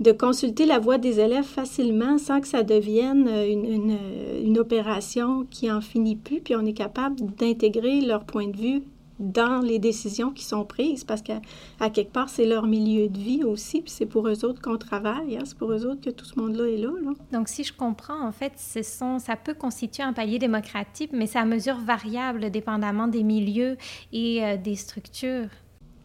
de, 0.00 0.12
consulter 0.12 0.64
la 0.64 0.78
voix 0.78 0.96
des 0.96 1.20
élèves 1.20 1.44
facilement 1.44 2.16
sans 2.16 2.40
que 2.40 2.48
ça 2.48 2.62
devienne 2.62 3.28
une, 3.28 3.64
une, 3.66 3.98
une 4.42 4.58
opération 4.58 5.46
qui 5.50 5.70
en 5.70 5.82
finit 5.82 6.16
plus. 6.16 6.40
Puis 6.40 6.56
on 6.56 6.64
est 6.64 6.72
capable 6.72 7.16
d'intégrer 7.36 8.00
leur 8.00 8.24
point 8.24 8.48
de 8.48 8.56
vue 8.56 8.82
dans 9.18 9.60
les 9.60 9.78
décisions 9.78 10.30
qui 10.30 10.44
sont 10.44 10.64
prises 10.64 11.04
parce 11.04 11.22
qu'à 11.22 11.40
à 11.80 11.90
quelque 11.90 12.12
part, 12.12 12.28
c'est 12.28 12.46
leur 12.46 12.66
milieu 12.66 13.08
de 13.08 13.18
vie 13.18 13.44
aussi, 13.44 13.82
puis 13.82 13.90
c'est 13.90 14.06
pour 14.06 14.28
eux 14.28 14.44
autres 14.44 14.60
qu'on 14.60 14.78
travaille, 14.78 15.36
hein, 15.36 15.42
c'est 15.44 15.56
pour 15.56 15.72
eux 15.72 15.86
autres 15.86 16.00
que 16.00 16.10
tout 16.10 16.24
ce 16.24 16.38
monde-là 16.38 16.68
est 16.68 16.76
là, 16.76 16.90
Donc, 17.32 17.48
si 17.48 17.64
je 17.64 17.72
comprends, 17.72 18.26
en 18.26 18.32
fait, 18.32 18.52
ce 18.56 18.82
ça 18.82 19.36
peut 19.36 19.54
constituer 19.54 20.02
un 20.02 20.12
palier 20.12 20.38
démocratique, 20.38 21.10
mais 21.12 21.26
c'est 21.26 21.38
à 21.38 21.44
mesure 21.44 21.76
variable 21.76 22.50
dépendamment 22.50 23.08
des 23.08 23.22
milieux 23.22 23.76
et 24.12 24.44
euh, 24.44 24.56
des 24.56 24.76
structures. 24.76 25.48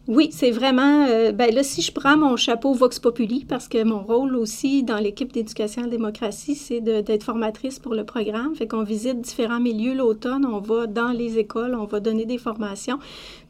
Oui, 0.06 0.28
c'est 0.32 0.50
vraiment. 0.50 1.06
Euh, 1.08 1.32
ben 1.32 1.54
là, 1.54 1.62
si 1.62 1.80
je 1.80 1.90
prends 1.90 2.18
mon 2.18 2.36
chapeau 2.36 2.74
Vox 2.74 2.98
Populi, 2.98 3.46
parce 3.48 3.68
que 3.68 3.82
mon 3.82 4.02
rôle 4.02 4.36
aussi 4.36 4.82
dans 4.82 4.98
l'équipe 4.98 5.32
d'éducation 5.32 5.80
à 5.80 5.84
la 5.86 5.90
démocratie, 5.90 6.54
c'est 6.56 6.82
d'être 6.82 7.22
formatrice 7.22 7.78
pour 7.78 7.94
le 7.94 8.04
programme. 8.04 8.54
Fait 8.54 8.66
qu'on 8.66 8.82
visite 8.82 9.22
différents 9.22 9.60
milieux 9.60 9.94
l'automne, 9.94 10.44
on 10.44 10.58
va 10.58 10.86
dans 10.86 11.08
les 11.08 11.38
écoles, 11.38 11.74
on 11.74 11.86
va 11.86 12.00
donner 12.00 12.26
des 12.26 12.36
formations. 12.36 12.98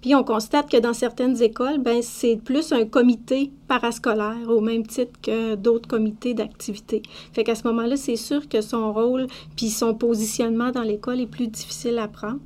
Puis 0.01 0.15
on 0.15 0.23
constate 0.23 0.71
que 0.71 0.77
dans 0.77 0.93
certaines 0.93 1.43
écoles, 1.43 1.79
ben 1.79 2.03
c'est 2.03 2.37
plus 2.37 2.71
un 2.73 2.85
comité 2.85 3.51
parascolaire 3.67 4.49
au 4.49 4.61
même 4.61 4.87
titre 4.87 5.13
que 5.23 5.55
d'autres 5.55 5.89
comités 5.89 6.35
d'activité. 6.35 7.03
Fait 7.33 7.45
qu'à 7.45 7.55
ce 7.55 7.67
moment-là, 7.69 7.97
c'est 7.97 8.17
sûr 8.17 8.49
que 8.49 8.61
son 8.61 8.93
rôle 8.93 9.27
puis 9.57 9.69
son 9.69 9.95
positionnement 9.95 10.71
dans 10.71 10.83
l'école 10.83 11.21
est 11.21 11.27
plus 11.27 11.49
difficile 11.49 11.99
à 11.99 12.09
prendre. 12.09 12.41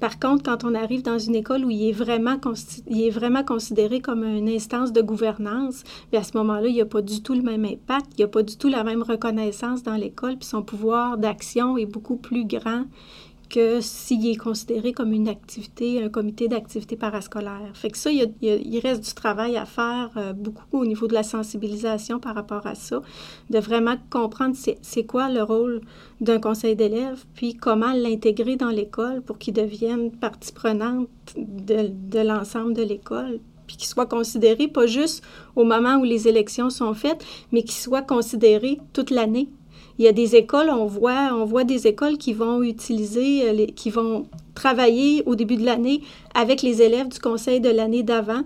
Par 0.00 0.18
contre, 0.20 0.44
quand 0.44 0.64
on 0.64 0.74
arrive 0.74 1.02
dans 1.02 1.18
une 1.18 1.34
école 1.34 1.64
où 1.64 1.70
il 1.70 1.88
est 1.88 1.92
vraiment, 1.92 2.36
il 2.86 3.02
est 3.02 3.10
vraiment 3.10 3.42
considéré 3.42 4.00
comme 4.00 4.22
une 4.24 4.48
instance 4.48 4.92
de 4.92 5.02
gouvernance, 5.02 5.82
bien 6.12 6.20
à 6.20 6.24
ce 6.24 6.36
moment-là, 6.36 6.68
il 6.68 6.74
n'y 6.74 6.80
a 6.80 6.86
pas 6.86 7.02
du 7.02 7.22
tout 7.22 7.34
le 7.34 7.42
même 7.42 7.64
impact, 7.64 8.06
il 8.12 8.18
n'y 8.18 8.24
a 8.24 8.28
pas 8.28 8.42
du 8.42 8.56
tout 8.56 8.68
la 8.68 8.84
même 8.84 9.02
reconnaissance 9.02 9.82
dans 9.82 9.96
l'école, 9.96 10.36
puis 10.36 10.46
son 10.46 10.62
pouvoir 10.62 11.18
d'action 11.18 11.76
est 11.76 11.86
beaucoup 11.86 12.16
plus 12.16 12.44
grand 12.44 12.84
que 13.48 13.80
s'il 13.80 14.26
est 14.28 14.36
considéré 14.36 14.92
comme 14.92 15.12
une 15.12 15.28
activité, 15.28 16.02
un 16.02 16.08
comité 16.08 16.48
d'activité 16.48 16.96
parascolaire. 16.96 17.70
Fait 17.74 17.90
que 17.90 17.98
ça, 17.98 18.10
il, 18.10 18.80
reste 18.82 19.04
du 19.04 19.14
travail 19.14 19.56
à 19.56 19.64
faire 19.64 20.10
euh, 20.16 20.32
beaucoup 20.32 20.80
au 20.80 20.86
niveau 20.86 21.06
de 21.06 21.14
la 21.14 21.22
sensibilisation 21.22 22.18
par 22.18 22.34
rapport 22.34 22.66
à 22.66 22.74
ça, 22.74 23.00
de 23.50 23.58
vraiment 23.58 23.96
comprendre 24.10 24.56
c'est 24.82 25.04
quoi 25.04 25.28
le 25.30 25.42
rôle 25.42 25.80
d'un 26.20 26.40
conseil 26.40 26.76
d'élèves, 26.76 27.24
puis 27.34 27.54
comment 27.54 27.92
l'intégrer 27.92 28.56
dans 28.56 28.70
l'école 28.70 29.22
pour 29.22 29.38
qu'il 29.38 29.54
devienne 29.54 30.10
partie 30.10 30.52
prenante 30.52 31.08
de 31.36 32.20
l'ensemble 32.20 32.74
de 32.74 32.82
l'école, 32.82 33.40
puis 33.66 33.76
qu'il 33.76 33.86
soit 33.86 34.06
considéré 34.06 34.66
pas 34.66 34.86
juste 34.86 35.22
au 35.54 35.64
moment 35.64 35.96
où 35.96 36.04
les 36.04 36.26
élections 36.26 36.70
sont 36.70 36.94
faites, 36.94 37.24
mais 37.52 37.62
qu'il 37.62 37.72
soit 37.72 38.02
considéré 38.02 38.80
toute 38.92 39.10
l'année 39.10 39.48
il 39.98 40.04
y 40.04 40.08
a 40.08 40.12
des 40.12 40.36
écoles, 40.36 40.70
on 40.70 40.86
voit, 40.86 41.30
on 41.32 41.44
voit 41.44 41.64
des 41.64 41.86
écoles 41.86 42.18
qui 42.18 42.32
vont 42.32 42.62
utiliser, 42.62 43.48
euh, 43.48 43.66
qui 43.74 43.90
vont 43.90 44.26
travailler 44.54 45.22
au 45.26 45.34
début 45.34 45.56
de 45.56 45.64
l'année 45.64 46.02
avec 46.34 46.62
les 46.62 46.82
élèves 46.82 47.08
du 47.08 47.18
conseil 47.18 47.60
de 47.60 47.68
l'année 47.68 48.02
d'avant 48.02 48.42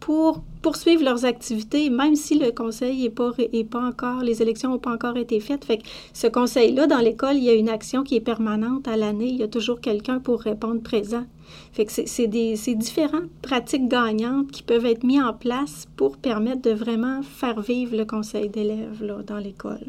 pour 0.00 0.42
poursuivre 0.62 1.04
leurs 1.04 1.24
activités, 1.24 1.90
même 1.90 2.16
si 2.16 2.38
le 2.38 2.50
conseil 2.50 3.02
n'est 3.02 3.64
pas, 3.64 3.80
encore, 3.80 4.22
les 4.22 4.42
élections 4.42 4.70
n'ont 4.70 4.78
pas 4.78 4.92
encore 4.92 5.16
été 5.16 5.40
faites. 5.40 5.64
Fait 5.64 5.78
que 5.78 5.84
ce 6.12 6.26
conseil-là, 6.26 6.86
dans 6.86 6.98
l'école, 6.98 7.36
il 7.36 7.44
y 7.44 7.50
a 7.50 7.54
une 7.54 7.68
action 7.68 8.02
qui 8.02 8.16
est 8.16 8.20
permanente 8.20 8.88
à 8.88 8.96
l'année. 8.96 9.28
Il 9.28 9.36
y 9.36 9.42
a 9.42 9.48
toujours 9.48 9.80
quelqu'un 9.80 10.18
pour 10.18 10.40
répondre 10.40 10.82
présent. 10.82 11.24
Fait 11.72 11.84
que 11.84 11.92
c'est 11.92 12.26
des, 12.26 12.54
différentes 12.74 13.30
pratiques 13.42 13.88
gagnantes 13.88 14.50
qui 14.50 14.62
peuvent 14.62 14.86
être 14.86 15.04
mises 15.04 15.22
en 15.22 15.34
place 15.34 15.86
pour 15.96 16.16
permettre 16.16 16.62
de 16.62 16.70
vraiment 16.70 17.22
faire 17.22 17.60
vivre 17.60 17.96
le 17.96 18.04
conseil 18.04 18.48
d'élèves 18.48 19.04
dans 19.26 19.38
l'école. 19.38 19.86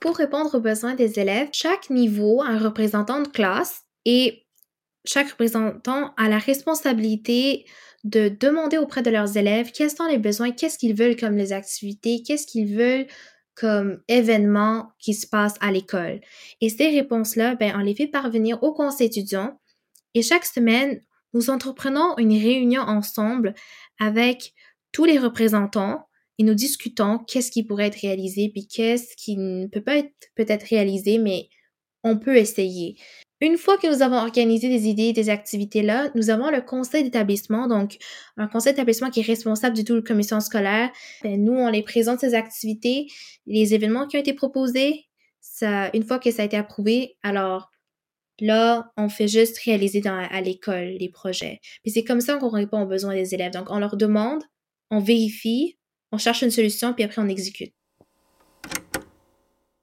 Pour 0.00 0.16
répondre 0.16 0.54
aux 0.54 0.60
besoins 0.60 0.94
des 0.94 1.20
élèves, 1.20 1.50
chaque 1.52 1.90
niveau 1.90 2.42
a 2.42 2.46
un 2.46 2.58
représentant 2.58 3.20
de 3.20 3.28
classe 3.28 3.82
et 4.04 4.46
chaque 5.04 5.30
représentant 5.30 6.14
a 6.16 6.28
la 6.28 6.38
responsabilité 6.38 7.66
de 8.04 8.28
demander 8.28 8.78
auprès 8.78 9.02
de 9.02 9.10
leurs 9.10 9.36
élèves 9.36 9.72
quels 9.72 9.90
sont 9.90 10.06
les 10.06 10.18
besoins, 10.18 10.52
qu'est-ce 10.52 10.78
qu'ils 10.78 10.94
veulent 10.94 11.16
comme 11.16 11.36
les 11.36 11.52
activités, 11.52 12.22
qu'est-ce 12.26 12.46
qu'ils 12.46 12.74
veulent 12.74 13.06
comme 13.54 14.00
événements 14.08 14.92
qui 14.98 15.12
se 15.12 15.26
passent 15.26 15.58
à 15.60 15.70
l'école. 15.70 16.20
Et 16.62 16.70
ces 16.70 16.88
réponses-là, 16.88 17.56
ben, 17.56 17.74
on 17.76 17.80
les 17.80 17.94
fait 17.94 18.06
parvenir 18.06 18.62
au 18.62 18.72
conseil 18.72 19.08
étudiant 19.08 19.60
et 20.14 20.22
chaque 20.22 20.46
semaine, 20.46 21.00
nous 21.34 21.50
entreprenons 21.50 22.16
une 22.18 22.32
réunion 22.32 22.82
ensemble 22.82 23.54
avec 24.00 24.54
tous 24.92 25.04
les 25.04 25.18
représentants 25.18 26.08
et 26.40 26.42
nous 26.42 26.54
discutons 26.54 27.18
qu'est-ce 27.18 27.50
qui 27.50 27.64
pourrait 27.64 27.88
être 27.88 28.00
réalisé, 28.00 28.48
puis 28.48 28.66
qu'est-ce 28.66 29.14
qui 29.14 29.36
ne 29.36 29.66
peut 29.66 29.82
pas 29.82 29.98
être 29.98 30.10
peut-être 30.36 30.62
réalisé, 30.62 31.18
mais 31.18 31.50
on 32.02 32.18
peut 32.18 32.38
essayer. 32.38 32.96
Une 33.42 33.58
fois 33.58 33.76
que 33.76 33.86
nous 33.86 34.00
avons 34.00 34.16
organisé 34.16 34.70
des 34.70 34.88
idées, 34.88 35.12
des 35.12 35.28
activités 35.28 35.82
là, 35.82 36.10
nous 36.14 36.30
avons 36.30 36.50
le 36.50 36.62
conseil 36.62 37.04
d'établissement, 37.04 37.68
donc 37.68 37.98
un 38.38 38.48
conseil 38.48 38.72
d'établissement 38.72 39.10
qui 39.10 39.20
est 39.20 39.24
responsable 39.24 39.76
du 39.76 39.84
tout 39.84 39.94
la 39.94 40.00
commission 40.00 40.40
scolaire. 40.40 40.90
Ben, 41.22 41.44
nous, 41.44 41.52
on 41.52 41.68
les 41.68 41.82
présente 41.82 42.20
ces 42.20 42.32
activités, 42.32 43.08
les 43.44 43.74
événements 43.74 44.06
qui 44.06 44.16
ont 44.16 44.20
été 44.20 44.32
proposés. 44.32 45.08
Ça, 45.42 45.90
une 45.92 46.04
fois 46.04 46.18
que 46.18 46.30
ça 46.30 46.40
a 46.40 46.46
été 46.46 46.56
approuvé, 46.56 47.18
alors 47.22 47.70
là, 48.40 48.90
on 48.96 49.10
fait 49.10 49.28
juste 49.28 49.58
réaliser 49.58 50.00
à 50.06 50.40
l'école 50.40 50.96
les 50.98 51.10
projets. 51.10 51.60
Puis 51.82 51.92
c'est 51.92 52.04
comme 52.04 52.22
ça 52.22 52.38
qu'on 52.38 52.48
répond 52.48 52.80
aux 52.80 52.88
besoins 52.88 53.12
des 53.12 53.34
élèves. 53.34 53.52
Donc, 53.52 53.66
on 53.68 53.78
leur 53.78 53.98
demande, 53.98 54.42
on 54.90 55.00
vérifie, 55.00 55.76
on 56.12 56.18
cherche 56.18 56.42
une 56.42 56.50
solution, 56.50 56.92
puis 56.92 57.04
après 57.04 57.20
on 57.20 57.28
exécute. 57.28 57.72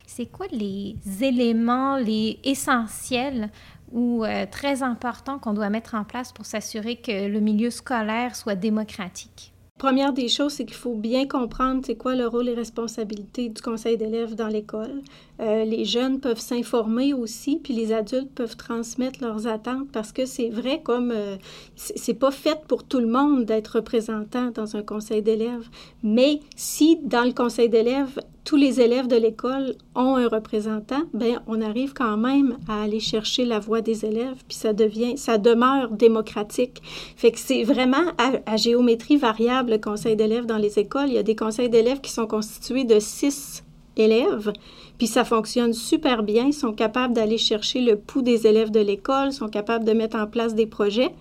C'est 0.06 0.26
quoi 0.26 0.48
les 0.52 0.96
éléments, 1.22 1.98
les 1.98 2.40
essentiels 2.44 3.52
ou 3.92 4.26
euh, 4.26 4.46
très 4.50 4.82
importants 4.82 5.38
qu'on 5.38 5.54
doit 5.54 5.70
mettre 5.70 5.96
en 5.96 6.04
place 6.04 6.32
pour 6.32 6.46
s'assurer 6.46 6.96
que 6.98 7.28
le 7.28 7.40
milieu 7.40 7.70
scolaire 7.70 8.36
soit 8.36 8.56
démocratique? 8.56 9.54
Première 9.78 10.12
des 10.12 10.28
choses, 10.28 10.54
c'est 10.54 10.66
qu'il 10.66 10.76
faut 10.76 10.96
bien 10.96 11.28
comprendre 11.28 11.84
c'est 11.86 11.98
quoi 11.98 12.16
le 12.16 12.26
rôle 12.28 12.50
et 12.50 12.56
responsabilités 12.56 13.50
du 13.50 13.62
conseil 13.62 13.96
d'élèves 13.96 14.34
dans 14.34 14.48
l'école. 14.48 15.04
Euh, 15.40 15.66
les 15.66 15.86
jeunes 15.86 16.20
peuvent 16.20 16.40
s'informer 16.40 17.14
aussi, 17.14 17.60
puis 17.64 17.74
les 17.74 17.94
adultes 17.94 18.32
peuvent 18.34 18.58
transmettre 18.58 19.22
leurs 19.22 19.48
attentes 19.48 19.88
parce 19.92 20.12
que 20.12 20.26
c'est 20.26 20.50
vrai 20.50 20.82
comme 20.84 21.12
euh, 21.12 21.38
c'est 21.76 22.16
pas 22.16 22.32
fait 22.32 22.60
pour 22.68 22.84
tout 22.84 23.00
le 23.00 23.08
monde 23.08 23.46
d'être 23.46 23.76
représentant 23.76 24.52
dans 24.52 24.76
un 24.76 24.82
conseil 24.82 25.22
d'élèves. 25.22 25.70
Mais 26.04 26.40
si 26.56 26.98
dans 27.04 27.24
le 27.24 27.34
conseil 27.34 27.70
d'élèves 27.70 28.20
tous 28.48 28.56
les 28.56 28.80
élèves 28.80 29.08
de 29.08 29.18
l'école 29.18 29.76
ont 29.94 30.16
un 30.16 30.30
représentant, 30.30 31.02
ben 31.14 31.42
on 31.48 31.62
arrive 31.62 31.92
quand 31.92 32.16
même 32.16 32.58
à 32.70 32.84
aller 32.84 33.02
chercher 33.02 33.44
la 33.44 33.60
voix 33.60 33.82
des 33.82 34.06
élèves, 34.06 34.42
puis 34.48 34.56
ça 34.56 34.72
devient, 34.72 35.18
ça 35.18 35.38
demeure 35.38 35.92
démocratique. 35.92 36.82
Fait 37.18 37.32
que 37.32 37.40
c'est 37.40 37.64
vraiment 37.64 38.14
à, 38.18 38.40
à, 38.46 38.56
géométrie 38.56 39.18
variable 39.18 39.72
le 39.72 39.80
conseil 39.80 40.16
d'élèves 40.16 40.46
dans 40.46 40.58
les 40.58 40.80
écoles. 40.80 41.10
Il 41.10 41.16
y 41.16 41.18
a 41.18 41.24
des 41.24 41.36
conseils 41.36 41.70
d'élèves 41.70 42.00
qui 42.00 42.10
sont 42.10 42.26
constitués 42.26 42.86
de 42.86 43.02
six 43.02 43.66
élèves, 44.00 44.52
puis 44.98 45.08
ça 45.08 45.24
fonctionne 45.24 45.74
super 45.74 46.24
bien. 46.24 46.48
Ils 46.48 46.54
sont 46.54 46.74
capables 46.74 47.14
d'aller 47.14 47.38
chercher 47.38 47.82
le 47.82 47.96
pouls 47.96 48.22
des 48.22 48.48
élèves 48.48 48.72
de 48.72 48.80
l'école, 48.80 49.32
sont 49.32 49.48
capables 49.48 49.86
de 49.86 49.94
mettre 49.94 50.18
en 50.18 50.28
place 50.28 50.56
des 50.56 50.66
projets. 50.66 51.14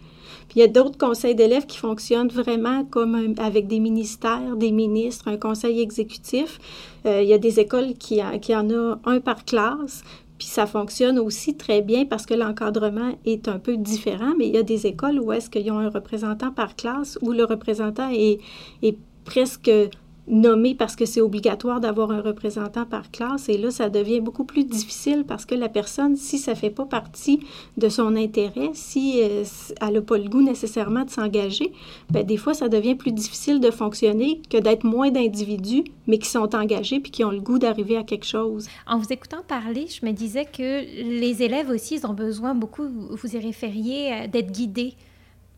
Puis 0.48 0.56
il 0.56 0.60
y 0.60 0.62
a 0.62 0.68
d'autres 0.68 0.98
conseils 0.98 1.34
d'élèves 1.34 1.66
qui 1.66 1.78
fonctionnent 1.78 2.28
vraiment 2.28 2.84
comme 2.84 3.34
avec 3.38 3.66
des 3.66 3.80
ministères, 3.80 4.56
des 4.56 4.70
ministres, 4.70 5.28
un 5.28 5.36
conseil 5.36 5.80
exécutif. 5.80 6.58
Euh, 7.04 7.22
il 7.22 7.28
y 7.28 7.32
a 7.32 7.38
des 7.38 7.60
écoles 7.60 7.94
qui, 7.94 8.22
en 8.22 8.70
ont 8.70 8.98
un 9.04 9.20
par 9.20 9.44
classe. 9.44 10.02
Puis 10.38 10.48
ça 10.48 10.66
fonctionne 10.66 11.18
aussi 11.18 11.56
très 11.56 11.80
bien 11.80 12.04
parce 12.04 12.26
que 12.26 12.34
l'encadrement 12.34 13.18
est 13.24 13.48
un 13.48 13.58
peu 13.58 13.76
différent, 13.76 14.34
mais 14.38 14.46
il 14.46 14.54
y 14.54 14.58
a 14.58 14.62
des 14.62 14.86
écoles 14.86 15.18
où 15.18 15.32
est-ce 15.32 15.48
qu'ils 15.48 15.70
ont 15.72 15.78
un 15.78 15.88
représentant 15.88 16.50
par 16.50 16.76
classe, 16.76 17.18
où 17.22 17.32
le 17.32 17.44
représentant 17.44 18.10
est 18.12 18.38
presque 19.24 19.70
nommé 20.28 20.74
parce 20.74 20.96
que 20.96 21.06
c'est 21.06 21.20
obligatoire 21.20 21.80
d'avoir 21.80 22.10
un 22.10 22.20
représentant 22.20 22.84
par 22.84 23.10
classe. 23.10 23.48
Et 23.48 23.58
là, 23.58 23.70
ça 23.70 23.88
devient 23.88 24.20
beaucoup 24.20 24.44
plus 24.44 24.64
difficile 24.64 25.24
parce 25.26 25.44
que 25.44 25.54
la 25.54 25.68
personne, 25.68 26.16
si 26.16 26.38
ça 26.38 26.52
ne 26.52 26.56
fait 26.56 26.70
pas 26.70 26.84
partie 26.84 27.40
de 27.76 27.88
son 27.88 28.16
intérêt, 28.16 28.70
si 28.74 29.20
euh, 29.22 29.44
elle 29.80 29.94
n'a 29.94 30.00
pas 30.00 30.18
le 30.18 30.28
goût 30.28 30.42
nécessairement 30.42 31.04
de 31.04 31.10
s'engager, 31.10 31.72
bien, 32.10 32.24
des 32.24 32.36
fois, 32.36 32.54
ça 32.54 32.68
devient 32.68 32.94
plus 32.94 33.12
difficile 33.12 33.60
de 33.60 33.70
fonctionner 33.70 34.40
que 34.50 34.58
d'être 34.58 34.84
moins 34.84 35.10
d'individus, 35.10 35.84
mais 36.06 36.18
qui 36.18 36.28
sont 36.28 36.54
engagés 36.54 37.00
puis 37.00 37.10
qui 37.10 37.24
ont 37.24 37.30
le 37.30 37.40
goût 37.40 37.58
d'arriver 37.58 37.96
à 37.96 38.02
quelque 38.02 38.26
chose. 38.26 38.68
En 38.86 38.98
vous 38.98 39.12
écoutant 39.12 39.42
parler, 39.46 39.86
je 39.88 40.04
me 40.04 40.12
disais 40.12 40.44
que 40.44 40.84
les 41.20 41.42
élèves 41.42 41.70
aussi, 41.70 41.96
ils 41.96 42.06
ont 42.06 42.14
besoin 42.14 42.54
beaucoup, 42.54 42.86
vous 43.10 43.36
y 43.36 43.38
référiez, 43.38 44.12
euh, 44.12 44.26
d'être 44.26 44.50
guidés 44.50 44.94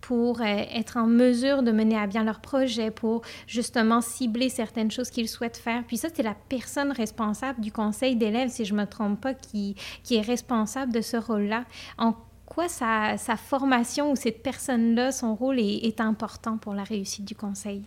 pour 0.01 0.41
euh, 0.41 0.45
être 0.45 0.97
en 0.97 1.07
mesure 1.07 1.63
de 1.63 1.73
mener 1.73 1.97
à 1.97 2.07
bien 2.07 2.25
leur 2.25 2.41
projet, 2.41 2.91
pour 2.91 3.23
justement 3.47 4.01
cibler 4.01 4.49
certaines 4.49 4.91
choses 4.91 5.11
qu'ils 5.11 5.29
souhaitent 5.29 5.57
faire. 5.57 5.85
Puis 5.87 5.97
ça, 5.97 6.09
c'est 6.13 6.23
la 6.23 6.37
personne 6.49 6.93
responsable 6.93 7.61
du 7.61 7.73
conseil 7.73 8.17
d'élèves, 8.17 8.51
si 8.51 8.65
je 8.65 8.75
ne 8.75 8.81
me 8.81 8.87
trompe 8.87 9.21
pas, 9.21 9.35
qui, 9.35 9.77
est 10.11 10.21
responsable 10.21 10.93
de 10.93 11.01
ce 11.01 11.17
rôle-là. 11.17 11.65
En 11.99 12.15
quoi 12.47 12.69
sa, 12.69 13.17
formation 13.37 14.13
ou 14.13 14.17
cette 14.17 14.43
personne-là, 14.43 15.13
son 15.13 15.35
rôle 15.35 15.59
est 15.59 16.01
important 16.01 16.57
pour 16.59 16.75
la 16.75 16.85
réussite 16.85 17.25
du 17.25 17.35
conseil? 17.35 17.83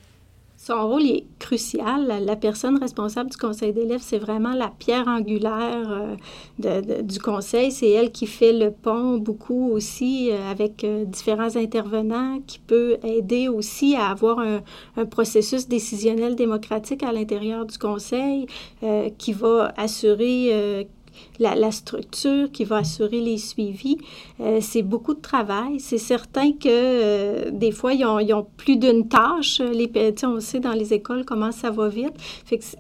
Son 0.63 0.87
rôle 0.87 1.07
est 1.07 1.25
crucial. 1.39 2.05
La, 2.23 2.35
personne 2.35 2.77
responsable 2.77 3.31
du 3.31 3.37
conseil 3.37 3.73
d'élèves, 3.73 4.03
c'est 4.03 4.19
vraiment 4.19 4.53
la 4.53 4.67
pierre 4.67 5.07
angulaire 5.07 6.15
euh, 6.63 7.01
du 7.01 7.17
conseil. 7.17 7.71
C'est 7.71 7.89
elle 7.89 8.11
qui 8.11 8.27
fait 8.27 8.53
le 8.53 8.69
pont 8.69 9.17
beaucoup 9.17 9.71
aussi 9.71 10.29
euh, 10.29 10.51
avec 10.51 10.83
euh, 10.83 11.03
différents 11.05 11.55
intervenants, 11.55 12.41
qui 12.45 12.59
peut 12.59 12.97
aider 13.01 13.47
aussi 13.47 13.95
à 13.95 14.11
avoir 14.11 14.37
un, 14.37 14.61
un 14.97 15.05
processus 15.07 15.67
décisionnel 15.67 16.35
démocratique 16.35 17.01
à 17.01 17.11
l'intérieur 17.11 17.65
du 17.65 17.79
conseil, 17.79 18.45
qui 19.17 19.33
va 19.33 19.73
assurer 19.77 20.87
la, 21.39 21.71
structure 21.71 22.51
qui 22.51 22.63
va 22.63 22.77
assurer 22.77 23.19
les 23.19 23.37
suivis. 23.37 23.97
Euh, 24.39 24.59
c'est 24.61 24.81
beaucoup 24.81 25.13
de 25.13 25.21
travail. 25.21 25.79
C'est 25.79 25.97
certain 25.97 26.51
que 26.51 26.67
euh, 26.67 27.51
des 27.51 27.71
fois, 27.71 27.93
ils 27.93 28.05
ont, 28.05 28.45
plus 28.57 28.77
d'une 28.77 29.07
tâche. 29.07 29.59
Les, 29.59 29.89
on 30.23 30.39
sait 30.39 30.59
dans 30.59 30.73
les 30.73 30.93
écoles 30.93 31.25
comment 31.25 31.51
ça 31.51 31.71
va 31.71 31.87
vite. 31.87 32.13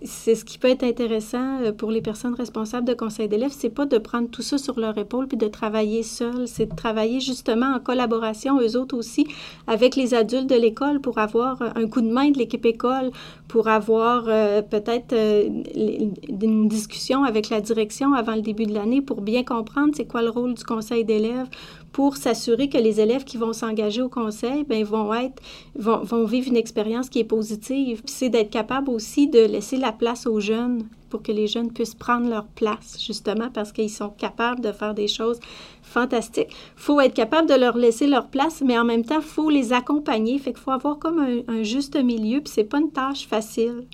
C'est 0.03 0.35
ce 0.35 0.45
qui 0.45 0.57
peut 0.57 0.69
être 0.69 0.83
intéressant 0.83 1.61
euh, 1.61 1.71
pour 1.71 1.91
les 1.91 2.01
personnes 2.01 2.33
responsables 2.33 2.87
de 2.87 2.93
conseil 2.93 3.27
d'élèves, 3.27 3.53
c'est 3.57 3.69
pas 3.69 3.85
de 3.85 3.97
prendre 3.97 4.29
tout 4.29 4.41
ça 4.41 4.57
sur 4.57 4.79
leur 4.79 4.97
épaule 4.97 5.27
puis 5.27 5.37
de 5.37 5.47
travailler 5.47 6.03
seul. 6.03 6.47
C'est 6.47 6.67
de 6.67 6.75
travailler 6.75 7.19
justement 7.19 7.75
en 7.75 7.79
collaboration, 7.79 8.59
eux 8.59 8.77
autres 8.77 8.97
aussi, 8.97 9.27
avec 9.67 9.95
les 9.95 10.13
adultes 10.13 10.49
de 10.49 10.55
l'école 10.55 11.01
pour 11.01 11.17
avoir 11.17 11.61
un 11.75 11.87
coup 11.87 12.01
de 12.01 12.11
main 12.11 12.29
de 12.29 12.37
l'équipe 12.37 12.65
école, 12.65 13.11
pour 13.47 13.67
avoir 13.67 14.25
peut-être 14.25 15.13
une 15.15 16.67
discussion 16.67 17.23
avec 17.23 17.49
la 17.49 17.61
direction 17.61 18.13
avant 18.21 18.35
le 18.35 18.41
début 18.41 18.65
de 18.65 18.73
l'année 18.73 19.01
pour 19.01 19.21
bien 19.21 19.43
comprendre 19.43 19.93
c'est 19.95 20.05
quoi 20.05 20.21
le 20.21 20.29
rôle 20.29 20.53
du 20.53 20.63
conseil 20.63 21.03
d'élèves, 21.03 21.47
pour 21.91 22.15
s'assurer 22.15 22.69
que 22.69 22.77
les 22.77 23.01
élèves 23.01 23.23
qui 23.23 23.37
vont 23.37 23.53
s'engager 23.53 24.01
au 24.01 24.09
conseil 24.09 24.63
ben, 24.63 24.83
vont, 24.83 25.13
être, 25.13 25.41
vont, 25.75 25.99
vont 26.03 26.25
vivre 26.25 26.47
une 26.47 26.57
expérience 26.57 27.09
qui 27.09 27.19
est 27.19 27.25
positive. 27.25 28.01
C'est 28.05 28.29
d'être 28.29 28.49
capable 28.49 28.89
aussi 28.89 29.27
de 29.27 29.39
laisser 29.39 29.77
la 29.77 29.91
place 29.91 30.25
aux 30.25 30.39
jeunes 30.39 30.83
pour 31.09 31.21
que 31.21 31.33
les 31.33 31.47
jeunes 31.47 31.73
puissent 31.73 31.95
prendre 31.95 32.29
leur 32.29 32.45
place, 32.47 32.97
justement 33.05 33.49
parce 33.53 33.73
qu'ils 33.73 33.89
sont 33.89 34.09
capables 34.09 34.61
de 34.61 34.71
faire 34.71 34.93
des 34.93 35.09
choses 35.09 35.39
fantastiques. 35.81 36.55
Faut 36.77 37.01
être 37.01 37.13
capable 37.13 37.49
de 37.49 37.55
leur 37.55 37.75
laisser 37.75 38.07
leur 38.07 38.29
place, 38.29 38.63
mais 38.65 38.79
en 38.79 38.85
même 38.85 39.03
temps, 39.03 39.19
faut 39.19 39.49
les 39.49 39.73
accompagner. 39.73 40.39
Fait 40.39 40.53
qu'il 40.53 40.61
faut 40.61 40.71
avoir 40.71 40.99
comme 40.99 41.19
un, 41.19 41.41
un 41.49 41.63
juste 41.63 42.01
milieu, 42.01 42.39
puis 42.39 42.53
c'est 42.53 42.63
pas 42.63 42.79
une 42.79 42.91
tâche 42.91 43.27
facile 43.27 43.85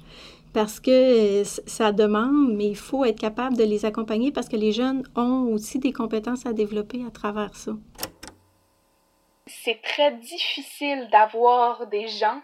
parce 0.53 0.79
que 0.79 1.41
euh, 1.41 1.43
ça 1.43 1.91
demande, 1.91 2.53
mais 2.55 2.65
il 2.65 2.77
faut 2.77 3.05
être 3.05 3.19
capable 3.19 3.57
de 3.57 3.63
les 3.63 3.85
accompagner 3.85 4.31
parce 4.31 4.49
que 4.49 4.55
les 4.55 4.71
jeunes 4.71 5.03
ont 5.15 5.53
aussi 5.53 5.79
des 5.79 5.93
compétences 5.93 6.45
à 6.45 6.53
développer 6.53 7.03
à 7.05 7.11
travers 7.11 7.55
ça. 7.55 7.71
C'est 9.45 9.81
très 9.81 10.11
difficile 10.13 11.09
d'avoir 11.11 11.87
des 11.87 12.07
gens 12.07 12.41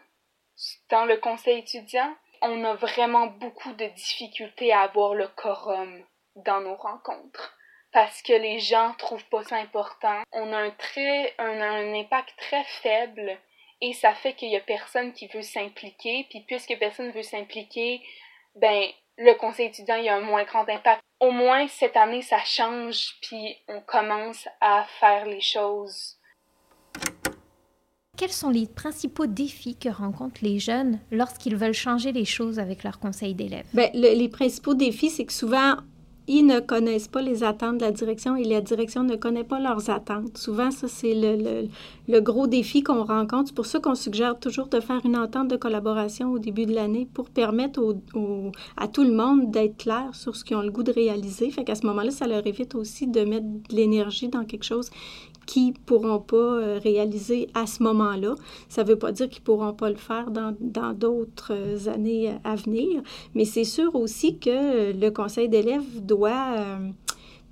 dans 0.89 1.05
le 1.05 1.17
conseil 1.17 1.59
étudiant. 1.59 2.13
On 2.41 2.63
a 2.63 2.75
vraiment 2.75 3.27
beaucoup 3.27 3.73
de 3.73 3.85
difficultés 3.95 4.71
à 4.71 4.81
avoir 4.81 5.13
le 5.13 5.27
quorum 5.35 6.03
dans 6.35 6.61
nos 6.61 6.75
rencontres 6.75 7.55
parce 7.91 8.21
que 8.23 8.33
les 8.33 8.59
gens 8.59 8.93
trouvent 8.97 9.27
pas 9.29 9.43
ça 9.43 9.57
important. 9.57 10.21
On 10.31 10.51
a 10.51 10.57
un 10.57 10.71
très 10.71 11.33
un, 11.37 11.61
un 11.61 11.93
impact 11.93 12.33
très 12.37 12.63
faible 12.81 13.37
et 13.83 13.91
ça 13.91 14.13
fait 14.13 14.33
qu'il 14.33 14.49
y 14.49 14.55
a 14.55 14.61
personne 14.61 15.11
qui 15.11 15.27
veut 15.27 15.41
s'impliquer, 15.41 16.25
puis 16.29 16.45
puisque 16.47 16.73
personne 16.79 17.07
ne 17.07 17.11
veut 17.11 17.21
s'impliquer, 17.21 18.01
ben 18.55 18.85
le 19.17 19.33
conseil 19.33 19.67
étudiant 19.67 19.97
il 19.97 20.05
y 20.05 20.09
a 20.09 20.15
un 20.15 20.21
moins 20.21 20.45
grand 20.45 20.67
impact. 20.69 21.01
Au 21.19 21.31
moins 21.31 21.67
cette 21.67 21.97
année 21.97 22.21
ça 22.21 22.39
change, 22.45 23.15
puis 23.21 23.57
on 23.67 23.81
commence 23.81 24.47
à 24.61 24.85
faire 25.01 25.25
les 25.25 25.41
choses. 25.41 26.17
Quels 28.15 28.31
sont 28.31 28.51
les 28.51 28.67
principaux 28.67 29.25
défis 29.25 29.75
que 29.75 29.89
rencontrent 29.89 30.43
les 30.43 30.59
jeunes 30.59 30.99
lorsqu'ils 31.11 31.57
veulent 31.57 31.73
changer 31.73 32.13
les 32.13 32.25
choses 32.25 32.59
avec 32.59 32.83
leur 32.83 32.99
conseil 32.99 33.33
d'élèves? 33.33 33.67
Bien, 33.73 33.89
les 33.93 34.29
principaux 34.29 34.75
défis, 34.75 35.09
c'est 35.09 35.25
que 35.25 35.33
souvent, 35.33 35.75
ils 36.27 36.45
ne 36.45 36.59
connaissent 36.59 37.09
pas 37.09 37.21
les 37.21 37.43
attentes 37.43 37.77
de 37.77 37.81
la 37.81 37.91
direction 37.91 38.35
et 38.35 38.45
la 38.45 38.61
direction 38.61 39.03
ne 39.03 39.15
connaît 39.15 39.43
pas 39.43 39.59
leurs 39.59 39.89
attentes. 39.89 40.37
Souvent, 40.37 40.71
ça, 40.71 40.87
c'est 40.87 41.13
le, 41.13 41.67
le, 42.07 42.19
gros 42.21 42.47
défi 42.47 42.81
qu'on 42.81 43.03
rencontre. 43.03 43.49
C'est 43.49 43.55
pour 43.55 43.65
ça 43.65 43.79
qu'on 43.79 43.95
suggère 43.95 44.39
toujours 44.39 44.67
de 44.67 44.79
faire 44.79 45.01
une 45.03 45.17
entente 45.17 45.49
de 45.49 45.57
collaboration 45.57 46.31
au 46.31 46.39
début 46.39 46.65
de 46.65 46.73
l'année 46.73 47.07
pour 47.13 47.29
permettre 47.29 47.81
à 48.77 48.87
tout 48.87 49.03
le 49.03 49.11
monde 49.11 49.51
d'être 49.51 49.77
clair 49.77 50.09
sur 50.13 50.35
ce 50.35 50.45
qu'ils 50.45 50.55
ont 50.55 50.61
le 50.61 50.71
goût 50.71 50.83
de 50.83 50.93
réaliser. 50.93 51.51
Fait 51.51 51.65
qu'à 51.65 51.75
ce 51.75 51.85
moment-là, 51.87 52.11
ça 52.11 52.25
leur 52.25 52.47
évite 52.47 52.75
aussi 52.75 53.07
de 53.07 53.21
mettre 53.25 53.45
de 53.45 53.75
l'énergie 53.75 54.29
dans 54.29 54.45
quelque 54.45 54.65
chose 54.65 54.89
qui 55.45 55.73
pourront 55.85 56.19
pas 56.19 56.37
euh, 56.37 56.79
réaliser 56.81 57.47
à 57.53 57.65
ce 57.65 57.83
moment-là. 57.83 58.35
Ça 58.69 58.83
ne 58.83 58.89
veut 58.89 58.97
pas 58.97 59.11
dire 59.11 59.29
qu'ils 59.29 59.43
pourront 59.43 59.73
pas 59.73 59.89
le 59.89 59.95
faire 59.95 60.31
dans 60.31 60.93
d'autres 60.93 61.51
euh, 61.51 61.93
années 61.93 62.33
à 62.43 62.55
venir, 62.55 63.01
mais 63.33 63.45
c'est 63.45 63.63
sûr 63.63 63.95
aussi 63.95 64.37
que 64.37 64.91
le 64.93 65.09
conseil 65.09 65.49
d'élèves 65.49 66.01
doit 66.01 66.55
euh, 66.57 66.89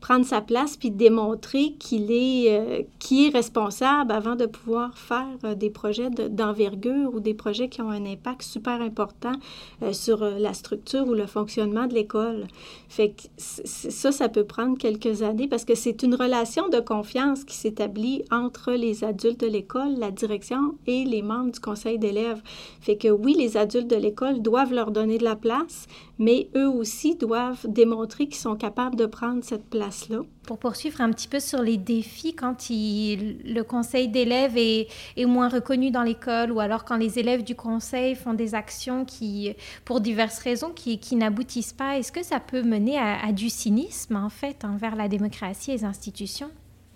prendre 0.01 0.25
sa 0.25 0.41
place 0.41 0.75
puis 0.75 0.89
démontrer 0.89 1.73
qu'il 1.79 2.11
est, 2.11 2.47
euh, 2.49 2.81
qui 2.99 3.27
est 3.27 3.29
responsable 3.29 4.11
avant 4.11 4.35
de 4.35 4.47
pouvoir 4.47 4.97
faire 4.97 5.27
euh, 5.45 5.55
des 5.55 5.69
projets 5.69 6.09
d'envergure 6.09 7.13
ou 7.13 7.19
des 7.19 7.35
projets 7.35 7.69
qui 7.69 7.81
ont 7.81 7.91
un 7.91 8.05
impact 8.05 8.41
super 8.41 8.81
important 8.81 9.33
euh, 9.83 9.93
sur 9.93 10.25
la 10.25 10.53
structure 10.53 11.07
ou 11.07 11.13
le 11.13 11.27
fonctionnement 11.27 11.85
de 11.85 11.93
l'école. 11.93 12.47
Fait 12.89 13.09
que 13.09 13.21
ça, 13.37 14.11
ça 14.11 14.27
peut 14.27 14.43
prendre 14.43 14.77
quelques 14.77 15.21
années 15.21 15.47
parce 15.47 15.65
que 15.65 15.75
c'est 15.75 16.01
une 16.01 16.15
relation 16.15 16.67
de 16.69 16.79
confiance 16.79 17.43
qui 17.43 17.55
s'établit 17.55 18.23
entre 18.31 18.71
les 18.71 19.03
adultes 19.03 19.39
de 19.39 19.47
l'école, 19.47 19.99
la 19.99 20.09
direction 20.09 20.75
et 20.87 21.05
les 21.05 21.21
membres 21.21 21.51
du 21.51 21.59
conseil 21.59 21.99
d'élèves. 21.99 22.41
Fait 22.81 22.97
que 22.97 23.07
oui, 23.07 23.35
les 23.37 23.55
adultes 23.55 23.89
de 23.89 23.95
l'école 23.95 24.41
doivent 24.41 24.73
leur 24.73 24.89
donner 24.89 25.19
de 25.19 25.23
la 25.23 25.35
place, 25.35 25.85
mais 26.17 26.49
eux 26.55 26.69
aussi 26.69 27.15
doivent 27.15 27.65
démontrer 27.67 28.25
qu'ils 28.25 28.35
sont 28.35 28.55
capables 28.55 28.95
de 28.95 29.05
prendre 29.05 29.43
cette 29.43 29.69
Pour 30.43 30.57
poursuivre 30.57 31.01
un 31.01 31.11
petit 31.11 31.27
peu 31.27 31.39
sur 31.39 31.61
les 31.61 31.77
défis, 31.77 32.35
quand 32.35 32.69
le 32.69 33.61
conseil 33.61 34.07
d'élèves 34.07 34.57
est, 34.57 34.87
moins 35.25 35.49
reconnu 35.49 35.91
dans 35.91 36.03
l'école 36.03 36.51
ou 36.51 36.59
alors 36.59 36.83
quand 36.83 36.97
les 36.97 37.19
élèves 37.19 37.43
du 37.43 37.55
conseil 37.55 38.15
font 38.15 38.33
des 38.33 38.55
actions 38.55 39.05
qui, 39.05 39.53
pour 39.85 40.01
diverses 40.01 40.39
raisons, 40.39 40.71
qui, 40.71 41.15
n'aboutissent 41.15 41.73
pas, 41.73 41.97
est-ce 41.97 42.11
que 42.11 42.23
ça 42.23 42.39
peut 42.39 42.63
mener 42.63 42.97
à, 42.97 43.23
à, 43.23 43.31
du 43.31 43.49
cynisme, 43.49 44.15
en 44.15 44.29
fait, 44.29 44.65
envers 44.65 44.95
la 44.95 45.07
démocratie 45.07 45.71
et 45.71 45.75
les 45.75 45.85
institutions? 45.85 46.51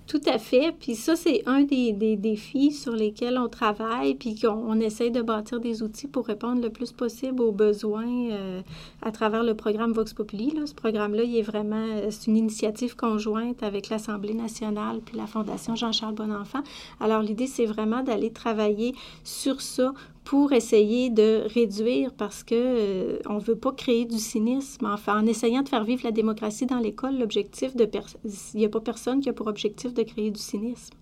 Tout 0.07 0.21
à 0.27 0.37
fait. 0.37 0.71
Puis 0.79 0.93
ça, 0.93 1.15
c'est 1.15 1.41
un 1.47 1.63
des, 1.63 1.91
des, 1.91 2.15
défis 2.15 2.71
sur 2.71 2.91
lesquels 2.91 3.39
on 3.39 3.49
travaille, 3.49 4.13
puis 4.13 4.39
qu'on 4.39 4.49
on 4.49 4.79
essaie 4.79 5.09
de 5.09 5.21
bâtir 5.21 5.59
des 5.59 5.81
outils 5.81 6.07
pour 6.07 6.27
répondre 6.27 6.61
le 6.61 6.69
plus 6.69 6.91
possible 6.91 7.41
aux 7.41 7.51
besoins 7.51 8.29
euh, 8.31 8.61
à 9.01 9.11
travers 9.11 9.43
le 9.43 9.55
programme 9.55 9.93
Vox 9.93 10.13
Populi. 10.13 10.51
Là. 10.51 10.67
Ce 10.67 10.75
programme-là, 10.75 11.23
il 11.23 11.37
est 11.37 11.41
vraiment, 11.41 11.87
c'est 12.11 12.27
une 12.27 12.37
initiative 12.37 12.95
conjointe 12.95 13.63
avec 13.63 13.89
l'Assemblée 13.89 14.35
nationale 14.35 14.99
puis 15.03 15.17
la 15.17 15.25
Fondation 15.25 15.75
Jean-Charles 15.75 16.13
Bonenfant. 16.13 16.61
Alors 16.99 17.23
l'idée, 17.23 17.47
c'est 17.47 17.65
vraiment 17.65 18.03
d'aller 18.03 18.29
travailler 18.29 18.93
sur 19.23 19.59
ça 19.61 19.91
pour 20.25 20.53
essayer 20.53 21.11
de 21.11 21.43
réduire 21.53 22.11
parce 22.11 22.43
que 22.43 22.55
euh, 22.55 23.19
on 23.27 23.38
veut 23.38 23.55
pas 23.55 23.71
créer 23.71 24.05
du 24.05 24.17
cynisme. 24.17 24.88
Enfin, 24.88 25.21
en 25.21 25.25
essayant 25.27 25.61
de 25.61 25.69
faire 25.69 25.83
vivre 25.83 26.01
la 26.03 26.11
démocratie 26.11 26.65
dans 26.65 26.79
l'école, 26.79 27.19
l'objectif 27.19 27.75
de 27.75 27.88
il 28.25 28.59
n'y 28.59 28.65
a 28.65 28.69
pas 28.69 28.81
personne 28.81 29.21
qui 29.21 29.29
a 29.29 29.33
pour 29.33 29.45
objectif 29.47 29.93
de 29.93 30.01
créer 30.01 30.31
du 30.31 30.41
cynisme. 30.41 30.95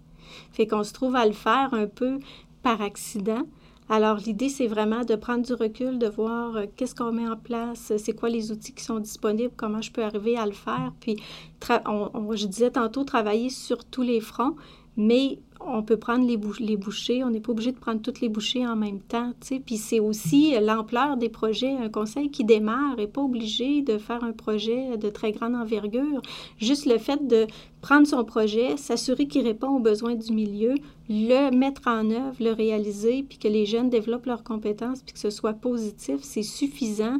Fait 0.51 0.67
qu'on 0.67 0.83
se 0.83 0.91
trouve 0.91 1.15
à 1.15 1.25
le 1.25 1.31
faire 1.31 1.69
un 1.73 1.87
peu 1.87 2.19
par 2.63 2.81
accident. 2.81 3.43
Alors, 3.89 4.17
l'idée, 4.17 4.49
c'est 4.49 4.67
vraiment 4.67 5.03
de 5.05 5.15
prendre 5.15 5.45
du 5.45 5.53
recul, 5.53 5.99
de 5.99 6.07
voir 6.07 6.57
euh, 6.57 6.65
qu'est-ce 6.75 6.95
qu'on 6.95 7.11
met 7.13 7.27
en 7.27 7.37
place, 7.37 7.93
c'est 7.97 8.13
quoi 8.13 8.29
les 8.29 8.51
outils 8.51 8.73
qui 8.73 8.83
sont 8.83 8.99
disponibles, 8.99 9.53
comment 9.55 9.81
je 9.81 9.91
peux 9.91 10.03
arriver 10.03 10.37
à 10.37 10.45
le 10.45 10.53
faire. 10.53 10.91
Puis, 10.99 11.17
je 11.61 12.45
disais 12.45 12.71
tantôt, 12.71 13.03
travailler 13.03 13.49
sur 13.49 13.85
tous 13.85 14.01
les 14.01 14.19
fronts, 14.19 14.55
mais 14.97 15.39
on 15.65 15.81
peut 15.81 15.97
prendre 15.97 16.27
les, 16.27 16.37
bouchées, 16.77 17.23
on 17.23 17.29
n'est 17.29 17.39
pas 17.39 17.51
obligé 17.51 17.71
de 17.71 17.79
prendre 17.79 18.01
toutes 18.01 18.21
les 18.21 18.29
bouchées 18.29 18.67
en 18.67 18.75
même 18.75 18.99
temps. 18.99 19.31
Puis 19.65 19.77
c'est 19.77 19.99
aussi 19.99 20.55
l'ampleur 20.59 21.17
des 21.17 21.29
projets. 21.29 21.71
Un 21.71 21.89
conseil 21.89 22.29
qui 22.29 22.43
démarre 22.43 22.97
n'est 22.97 23.07
pas 23.07 23.21
obligé 23.21 23.81
de 23.81 23.97
faire 23.97 24.23
un 24.23 24.33
projet 24.33 24.97
de 24.97 25.09
très 25.09 25.31
grande 25.31 25.55
envergure. 25.55 26.21
Juste 26.57 26.85
le 26.85 26.97
fait 26.97 27.27
de 27.27 27.47
prendre 27.81 28.07
son 28.07 28.23
projet, 28.23 28.77
s'assurer 28.77 29.27
qu'il 29.27 29.45
répond 29.45 29.69
aux 29.69 29.79
besoins 29.79 30.15
du 30.15 30.33
milieu, 30.33 30.75
le 31.09 31.49
mettre 31.51 31.87
en 31.87 32.09
œuvre, 32.11 32.35
le 32.39 32.51
réaliser, 32.51 33.23
puis 33.23 33.37
que 33.37 33.47
les 33.47 33.65
jeunes 33.65 33.89
développent 33.89 34.25
leurs 34.25 34.43
compétences, 34.43 35.01
puis 35.01 35.13
que 35.13 35.19
ce 35.19 35.29
soit 35.29 35.53
positif, 35.53 36.17
c'est 36.21 36.43
suffisant 36.43 37.17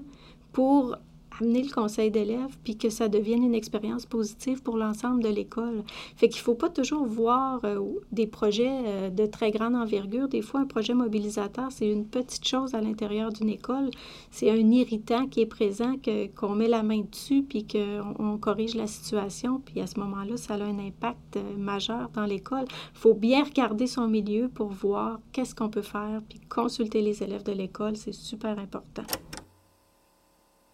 pour 0.51 0.97
amener 1.43 1.63
le 1.63 1.69
conseil 1.71 2.09
d'élèves 2.09 2.57
puis 2.63 2.77
que 2.77 2.89
ça 2.89 3.09
devienne 3.09 3.43
une 3.43 3.53
expérience 3.53 4.05
positive 4.05 4.63
pour 4.63 4.77
l'ensemble 4.77 5.21
de 5.21 5.27
l'école. 5.27 5.83
Fait 6.15 6.29
qu'il 6.29 6.41
faut 6.41 6.55
pas 6.55 6.69
toujours 6.69 7.05
voir 7.05 7.59
euh, 7.65 7.79
des 8.11 8.27
projets 8.27 8.71
euh, 8.85 9.09
de 9.09 9.25
très 9.25 9.51
grande 9.51 9.75
envergure. 9.75 10.27
Des 10.29 10.41
fois, 10.41 10.61
un 10.61 10.65
projet 10.65 10.93
mobilisateur, 10.93 11.71
c'est 11.71 11.89
une 11.89 12.05
petite 12.05 12.47
chose 12.47 12.73
à 12.73 12.81
l'intérieur 12.81 13.31
d'une 13.31 13.49
école. 13.49 13.89
C'est 14.31 14.49
un 14.49 14.71
irritant 14.71 15.27
qui 15.27 15.41
est 15.41 15.45
présent, 15.45 15.95
qu'on 16.35 16.55
met 16.55 16.67
la 16.69 16.81
main 16.81 17.01
dessus 17.01 17.43
puis 17.43 17.67
qu'on 17.67 18.15
on 18.19 18.37
corrige 18.37 18.75
la 18.75 18.87
situation. 18.87 19.61
Puis 19.63 19.81
à 19.81 19.87
ce 19.87 19.99
moment-là, 19.99 20.37
ça 20.37 20.53
a 20.53 20.63
un 20.63 20.79
impact 20.79 21.37
euh, 21.37 21.57
majeur 21.57 22.09
dans 22.13 22.25
l'école. 22.25 22.65
Il 22.69 22.99
faut 22.99 23.13
bien 23.13 23.43
regarder 23.43 23.87
son 23.87 24.07
milieu 24.07 24.47
pour 24.47 24.69
voir 24.69 25.19
qu'est-ce 25.33 25.53
qu'on 25.53 25.69
peut 25.69 25.81
faire 25.81 26.21
puis 26.29 26.39
consulter 26.39 27.01
les 27.01 27.21
élèves 27.21 27.43
de 27.43 27.51
l'école. 27.51 27.97
C'est 27.97 28.13
super 28.13 28.57
important. 28.57 29.03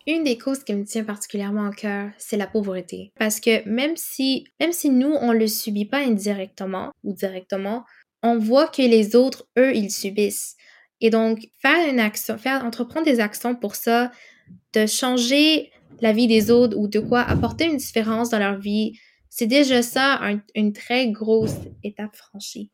Une 0.09 0.23
des 0.23 0.39
causes 0.39 0.63
qui 0.63 0.73
me 0.73 0.85
tient 0.85 1.03
particulièrement 1.03 1.69
au 1.69 1.71
cœur, 1.71 2.09
c'est 2.17 2.35
la 2.35 2.47
pauvreté. 2.47 3.11
Parce 3.19 3.39
que 3.39 3.63
même 3.69 3.95
si, 3.95 4.47
même 4.59 4.71
si 4.71 4.89
nous, 4.89 5.11
on 5.11 5.31
le 5.31 5.45
subit 5.45 5.85
pas 5.85 5.99
indirectement 5.99 6.89
ou 7.03 7.13
directement, 7.13 7.85
on 8.23 8.39
voit 8.39 8.67
que 8.67 8.81
les 8.81 9.15
autres, 9.15 9.47
eux, 9.59 9.75
ils 9.75 9.91
subissent. 9.91 10.55
Et 10.99 11.11
donc, 11.11 11.47
faire 11.61 11.87
une 11.87 11.99
action, 11.99 12.39
faire, 12.39 12.65
entreprendre 12.65 13.05
des 13.05 13.19
actions 13.19 13.53
pour 13.53 13.75
ça, 13.75 14.11
de 14.73 14.87
changer 14.87 15.69
la 16.01 16.11
vie 16.11 16.25
des 16.25 16.49
autres 16.49 16.75
ou 16.75 16.87
de 16.87 16.99
quoi 16.99 17.21
apporter 17.21 17.65
une 17.65 17.77
différence 17.77 18.31
dans 18.31 18.39
leur 18.39 18.57
vie, 18.57 18.93
c'est 19.29 19.45
déjà 19.45 19.83
ça 19.83 20.19
une 20.55 20.73
très 20.73 21.11
grosse 21.11 21.53
étape 21.83 22.15
franchie. 22.15 22.71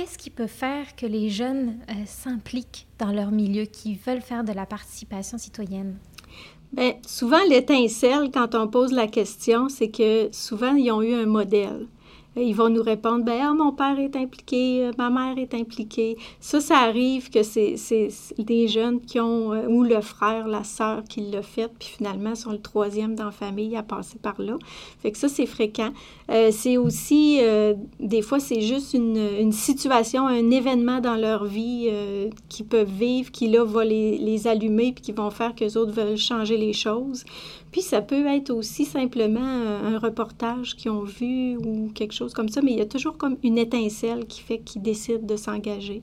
Qu'est-ce 0.00 0.16
qui 0.16 0.30
peut 0.30 0.46
faire 0.46 0.96
que 0.96 1.04
les 1.04 1.28
jeunes 1.28 1.76
euh, 1.90 1.92
s'impliquent 2.06 2.86
dans 2.98 3.12
leur 3.12 3.30
milieu, 3.30 3.66
qui 3.66 3.96
veulent 3.96 4.22
faire 4.22 4.44
de 4.44 4.52
la 4.52 4.64
participation 4.64 5.36
citoyenne? 5.36 5.98
Bien, 6.72 6.94
souvent, 7.06 7.44
l'étincelle, 7.46 8.30
quand 8.32 8.54
on 8.54 8.66
pose 8.66 8.92
la 8.92 9.08
question, 9.08 9.68
c'est 9.68 9.90
que 9.90 10.30
souvent, 10.32 10.74
ils 10.74 10.90
ont 10.90 11.02
eu 11.02 11.12
un 11.12 11.26
modèle. 11.26 11.86
Euh, 12.36 12.42
ils 12.42 12.54
vont 12.54 12.68
nous 12.68 12.82
répondre 12.82 13.24
ben 13.24 13.40
ah, 13.42 13.54
mon 13.54 13.72
père 13.72 13.98
est 13.98 14.14
impliqué, 14.16 14.86
euh, 14.86 14.92
ma 14.98 15.10
mère 15.10 15.36
est 15.38 15.54
impliquée. 15.54 16.16
Ça, 16.38 16.60
ça 16.60 16.78
arrive 16.78 17.30
que 17.30 17.42
c'est 17.42 17.76
des 18.38 18.68
jeunes 18.68 19.00
qui 19.00 19.18
ont, 19.18 19.52
euh, 19.52 19.66
ou 19.66 19.82
le 19.82 20.00
frère, 20.00 20.46
la 20.46 20.64
sœur 20.64 21.02
qui 21.04 21.22
l'a 21.22 21.42
fait, 21.42 21.70
puis 21.78 21.88
finalement 21.96 22.34
sont 22.34 22.52
le 22.52 22.60
troisième 22.60 23.14
dans 23.14 23.26
la 23.26 23.30
famille 23.30 23.76
à 23.76 23.82
passer 23.82 24.18
par 24.18 24.40
là. 24.40 24.56
Fait 25.00 25.10
que 25.10 25.18
ça, 25.18 25.28
c'est 25.28 25.46
fréquent. 25.46 25.92
c'est 26.52 26.76
aussi, 26.76 27.40
des 27.98 28.22
fois, 28.22 28.38
c'est 28.38 28.60
juste 28.60 28.94
une, 28.94 29.16
une, 29.16 29.52
situation, 29.52 30.26
un 30.26 30.50
événement 30.50 31.00
dans 31.00 31.16
leur 31.16 31.44
vie 31.44 31.88
qu'ils 32.48 32.66
peuvent 32.66 32.90
vivre, 32.90 33.30
qui 33.30 33.48
là 33.48 33.64
va 33.64 33.84
les, 33.84 34.18
les 34.18 34.46
allumer, 34.46 34.92
puis 34.92 35.02
qui 35.02 35.12
vont 35.12 35.30
faire 35.30 35.54
que 35.54 35.64
les 35.64 35.76
autres 35.76 35.92
veulent 35.92 36.16
changer 36.16 36.56
les 36.56 36.72
choses. 36.72 37.24
Puis 37.72 37.82
ça 37.82 38.00
peut 38.00 38.26
être 38.26 38.50
aussi 38.50 38.84
simplement 38.84 39.40
un 39.40 39.98
reportage 39.98 40.76
qu'ils 40.76 40.90
ont 40.90 41.04
vu 41.04 41.56
ou 41.56 41.90
quelque 41.94 42.12
chose 42.12 42.19
comme 42.28 42.48
ça, 42.48 42.60
mais 42.62 42.72
il 42.72 42.78
y 42.78 42.82
a 42.82 42.86
toujours 42.86 43.16
comme 43.16 43.36
une 43.42 43.58
étincelle 43.58 44.26
qui 44.26 44.40
fait 44.40 44.58
qu'ils 44.58 44.82
décident 44.82 45.26
de 45.26 45.36
s'engager. 45.36 46.02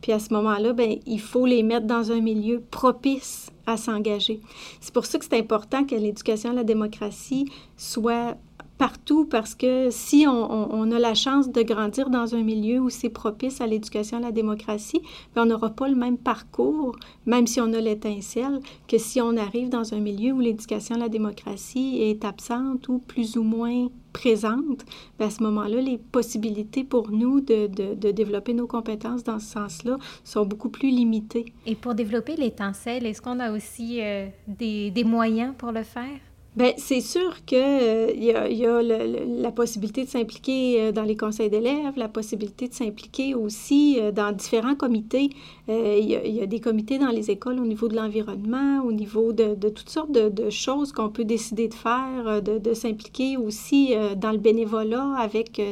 Puis 0.00 0.12
à 0.12 0.18
ce 0.18 0.32
moment-là, 0.34 0.72
ben, 0.72 0.96
il 1.06 1.20
faut 1.20 1.46
les 1.46 1.62
mettre 1.62 1.86
dans 1.86 2.10
un 2.10 2.20
milieu 2.20 2.62
propice 2.70 3.50
à 3.66 3.76
s'engager. 3.76 4.40
C'est 4.80 4.94
pour 4.94 5.06
ça 5.06 5.18
que 5.18 5.24
c'est 5.24 5.38
important 5.38 5.84
que 5.84 5.94
l'éducation 5.94 6.50
à 6.50 6.54
la 6.54 6.64
démocratie 6.64 7.46
soit 7.76 8.36
partout 8.80 9.26
parce 9.26 9.54
que 9.54 9.90
si 9.90 10.24
on, 10.26 10.90
a 10.90 10.98
la 10.98 11.12
chance 11.12 11.50
de 11.50 11.60
grandir 11.60 12.08
dans 12.08 12.34
un 12.34 12.42
milieu 12.42 12.80
où 12.80 12.88
c'est 12.88 13.10
propice 13.10 13.60
à 13.60 13.66
l'éducation, 13.66 14.16
à 14.16 14.20
la 14.20 14.32
démocratie, 14.32 15.02
ben, 15.34 15.42
on 15.42 15.46
n'aura 15.46 15.68
pas 15.68 15.86
le 15.86 15.96
même 15.96 16.16
parcours, 16.16 16.96
même 17.26 17.46
si 17.46 17.60
on 17.60 17.74
a 17.74 17.80
l'étincelle, 17.80 18.60
que 18.88 18.96
si 18.96 19.20
on 19.20 19.36
arrive 19.36 19.68
dans 19.68 19.92
un 19.92 19.98
milieu 19.98 20.32
où 20.32 20.40
l'éducation, 20.40 20.94
à 20.94 20.98
la 20.98 21.10
démocratie 21.10 21.98
est 22.00 22.24
absente 22.24 22.88
ou 22.88 23.00
plus 23.00 23.36
ou 23.36 23.42
moins 23.42 23.88
présente, 24.12 24.84
ben, 25.18 25.26
à 25.26 25.30
ce 25.30 25.42
moment-là, 25.42 25.80
les 25.80 25.98
possibilités 25.98 26.84
pour 26.84 27.10
nous 27.10 27.40
de, 27.40 27.66
de, 27.66 28.10
développer 28.10 28.54
nos 28.54 28.66
compétences 28.66 29.24
dans 29.24 29.38
ce 29.38 29.46
sens-là 29.52 29.98
sont 30.24 30.44
beaucoup 30.44 30.68
plus 30.68 30.90
limitées. 30.90 31.52
Et 31.66 31.74
pour 31.74 31.94
développer 31.94 32.36
l'étincelle, 32.36 33.06
est-ce 33.06 33.22
qu'on 33.22 33.40
a 33.40 33.52
aussi 33.52 34.00
euh, 34.00 34.26
des, 34.46 34.90
des 34.90 35.04
moyens 35.04 35.54
pour 35.56 35.72
le 35.72 35.82
faire? 35.82 36.18
Bien, 36.56 36.72
c'est 36.78 37.00
sûr 37.00 37.44
qu'il 37.44 37.58
euh, 37.58 38.10
y 38.12 38.66
a, 38.66 38.82
la 38.82 39.52
possibilité 39.52 40.02
de 40.04 40.08
s'impliquer 40.08 40.82
euh, 40.82 40.92
dans 40.92 41.04
les 41.04 41.16
conseils 41.16 41.48
d'élèves, 41.48 41.92
la 41.96 42.08
possibilité 42.08 42.66
de 42.66 42.74
s'impliquer 42.74 43.36
aussi 43.36 43.98
euh, 44.00 44.10
dans 44.10 44.32
différents 44.32 44.74
comités. 44.74 45.30
Il 45.68 46.04
y, 46.04 46.42
a 46.42 46.46
des 46.46 46.58
comités 46.58 46.98
dans 46.98 47.10
les 47.10 47.30
écoles 47.30 47.60
au 47.60 47.64
niveau 47.64 47.86
de 47.86 47.94
l'environnement, 47.94 48.82
au 48.84 48.90
niveau 48.90 49.32
de, 49.32 49.54
toutes 49.68 49.88
sortes 49.88 50.10
de, 50.10 50.50
choses 50.50 50.90
qu'on 50.90 51.10
peut 51.10 51.24
décider 51.24 51.68
de 51.68 51.74
faire, 51.74 52.42
de, 52.42 52.74
s'impliquer 52.74 53.36
aussi 53.36 53.94
dans 54.16 54.32
le 54.32 54.38
bénévolat 54.38 55.14
avec 55.16 55.62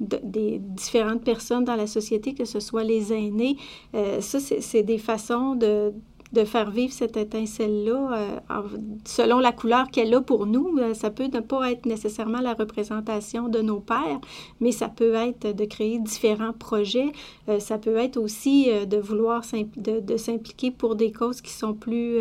des, 0.00 0.60
différentes 0.60 1.24
personnes 1.24 1.64
dans 1.64 1.76
la 1.76 1.86
société, 1.86 2.34
que 2.34 2.44
ce 2.44 2.60
soit 2.60 2.84
les 2.84 3.14
aînés. 3.14 3.56
ça, 4.20 4.38
c'est 4.38 4.82
des 4.82 4.98
façons 4.98 5.54
de 5.54 5.94
de 6.32 6.44
faire 6.44 6.70
vivre 6.70 6.92
cette 6.92 7.16
étincelle-là 7.16 8.40
euh, 8.50 8.62
selon 9.04 9.38
la 9.38 9.52
couleur 9.52 9.90
qu'elle 9.90 10.14
a 10.14 10.20
pour 10.20 10.46
nous. 10.46 10.78
Euh, 10.78 10.94
ça 10.94 11.10
peut 11.10 11.28
ne 11.32 11.40
pas 11.40 11.70
être 11.70 11.86
nécessairement 11.86 12.40
la 12.40 12.54
représentation 12.54 13.48
de 13.48 13.60
nos 13.60 13.80
pères, 13.80 14.20
mais 14.60 14.72
ça 14.72 14.88
peut 14.88 15.14
être 15.14 15.54
de 15.54 15.64
créer 15.64 15.98
différents 15.98 16.52
projets. 16.52 17.12
Euh, 17.48 17.58
ça 17.58 17.78
peut 17.78 17.96
être 17.96 18.16
aussi 18.16 18.68
de 18.86 18.96
vouloir 18.96 19.42
de, 19.76 20.16
s'impliquer 20.16 20.70
pour 20.70 20.94
des 20.94 21.12
causes 21.12 21.40
qui 21.40 21.52
sont 21.52 21.74
plus 21.74 22.18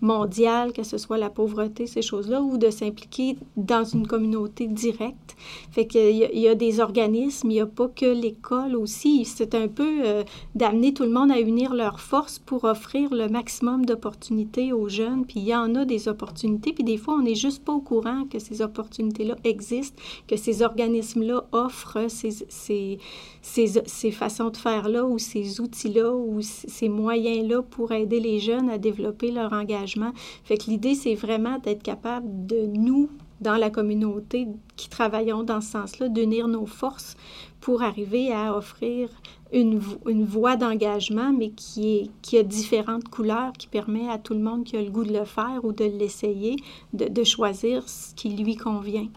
mondiales, 0.00 0.72
que 0.72 0.82
ce 0.82 0.98
soit 0.98 1.18
la 1.18 1.30
pauvreté, 1.30 1.86
ces 1.86 2.02
choses-là, 2.02 2.40
ou 2.40 2.56
de 2.56 2.70
s'impliquer 2.70 3.36
dans 3.56 3.84
une 3.84 4.06
communauté 4.06 4.66
directe. 4.66 5.36
Fait 5.70 5.86
qu'il 5.86 6.10
y, 6.10 6.40
y, 6.40 6.48
a 6.48 6.54
des 6.54 6.80
organismes, 6.80 7.50
il 7.50 7.54
n'y 7.54 7.60
a 7.60 7.66
pas 7.66 7.88
que 7.88 8.06
l'école 8.06 8.76
aussi. 8.76 9.24
C'est 9.24 9.54
un 9.54 9.68
peu 9.68 10.24
d'amener 10.54 10.94
tout 10.94 11.04
le 11.04 11.10
monde 11.10 11.30
à 11.30 11.40
unir 11.40 11.74
leurs 11.74 12.00
forces 12.00 12.38
pour 12.38 12.64
offrir 12.64 13.12
le 13.12 13.28
maximum 13.28 13.41
d'opportunités 13.84 14.72
aux 14.72 14.88
jeunes, 14.88 15.24
puis 15.24 15.40
il 15.40 15.46
y 15.46 15.54
en 15.54 15.74
a 15.74 15.84
des 15.84 16.08
opportunités, 16.08 16.72
puis 16.72 16.84
des 16.84 16.96
fois, 16.96 17.14
on 17.14 17.22
n'est 17.22 17.34
juste 17.34 17.64
pas 17.64 17.72
au 17.72 17.80
courant 17.80 18.24
que 18.30 18.38
ces 18.38 18.62
opportunités-là 18.62 19.36
existent, 19.44 20.00
que 20.26 20.36
ces 20.36 20.62
organismes-là 20.62 21.44
offrent 21.52 22.08
ces, 22.08 22.30
ces, 22.48 22.98
ces, 23.40 23.82
ces 23.86 24.10
façons 24.10 24.50
de 24.50 24.56
faire-là 24.56 25.04
ou 25.04 25.18
ces 25.18 25.60
outils-là 25.60 26.12
ou 26.12 26.40
ces 26.42 26.88
moyens-là 26.88 27.62
pour 27.62 27.92
aider 27.92 28.20
les 28.20 28.38
jeunes 28.38 28.70
à 28.70 28.78
développer 28.78 29.30
leur 29.30 29.52
engagement. 29.52 30.12
Fait 30.44 30.56
que 30.56 30.70
l'idée, 30.70 30.94
c'est 30.94 31.14
vraiment 31.14 31.58
d'être 31.58 31.82
capable 31.82 32.46
de 32.46 32.66
nous, 32.66 33.08
dans 33.42 33.56
la 33.56 33.70
communauté 33.70 34.46
qui 34.76 34.88
travaillons 34.88 35.42
dans 35.42 35.60
ce 35.60 35.72
sens-là, 35.72 36.08
d'unir 36.08 36.48
nos 36.48 36.66
forces 36.66 37.16
pour 37.60 37.82
arriver 37.82 38.32
à 38.32 38.56
offrir 38.56 39.08
une, 39.52 39.80
une 40.06 40.24
voie 40.24 40.56
d'engagement, 40.56 41.32
mais 41.32 41.50
qui, 41.50 41.98
est, 41.98 42.22
qui 42.22 42.38
a 42.38 42.42
différentes 42.42 43.08
couleurs, 43.08 43.52
qui 43.52 43.68
permet 43.68 44.08
à 44.08 44.18
tout 44.18 44.34
le 44.34 44.40
monde 44.40 44.64
qui 44.64 44.76
a 44.76 44.82
le 44.82 44.90
goût 44.90 45.04
de 45.04 45.12
le 45.12 45.24
faire 45.24 45.64
ou 45.64 45.72
de 45.72 45.84
l'essayer, 45.84 46.56
de, 46.92 47.06
de 47.08 47.24
choisir 47.24 47.88
ce 47.88 48.14
qui 48.14 48.30
lui 48.30 48.56
convient. 48.56 49.08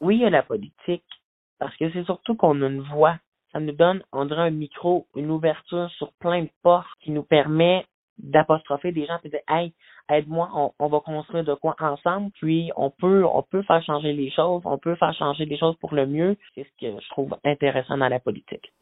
Oui, 0.00 0.24
a 0.24 0.30
la 0.30 0.42
politique, 0.42 1.04
parce 1.58 1.76
que 1.76 1.90
c'est 1.92 2.04
surtout 2.04 2.34
qu'on 2.34 2.62
a 2.62 2.66
une 2.66 2.82
voix. 2.82 3.16
Ça 3.52 3.60
nous 3.60 3.72
donne, 3.72 4.02
on 4.12 4.24
dirait, 4.24 4.48
un 4.48 4.50
micro, 4.50 5.06
une 5.14 5.30
ouverture 5.30 5.90
sur 5.98 6.12
plein 6.14 6.42
de 6.44 6.50
portes 6.62 6.86
qui 7.00 7.10
nous 7.10 7.22
permet 7.22 7.86
d'apostropher 8.18 8.92
des 8.92 9.06
gens 9.06 9.18
et 9.24 9.28
de 9.28 9.32
dire 9.32 9.44
Hey, 9.48 9.72
aide-moi, 10.10 10.72
on, 10.78 10.88
va 10.88 11.00
construire 11.00 11.44
de 11.44 11.54
quoi 11.54 11.76
ensemble, 11.80 12.30
puis 12.32 12.70
on 12.76 12.90
peut 12.90 13.24
on 13.24 13.42
peut 13.42 13.62
faire 13.62 13.82
changer 13.84 14.12
les 14.12 14.30
choses, 14.30 14.62
on 14.64 14.78
peut 14.78 14.96
faire 14.96 15.14
changer 15.14 15.44
les 15.44 15.58
choses 15.58 15.76
pour 15.76 15.94
le 15.94 16.06
mieux. 16.06 16.36
C'est 16.54 16.64
ce 16.64 16.86
que 16.86 17.00
je 17.00 17.08
trouve 17.10 17.36
intéressant 17.44 17.96
dans 17.96 18.08
la 18.08 18.20
politique 18.20 18.72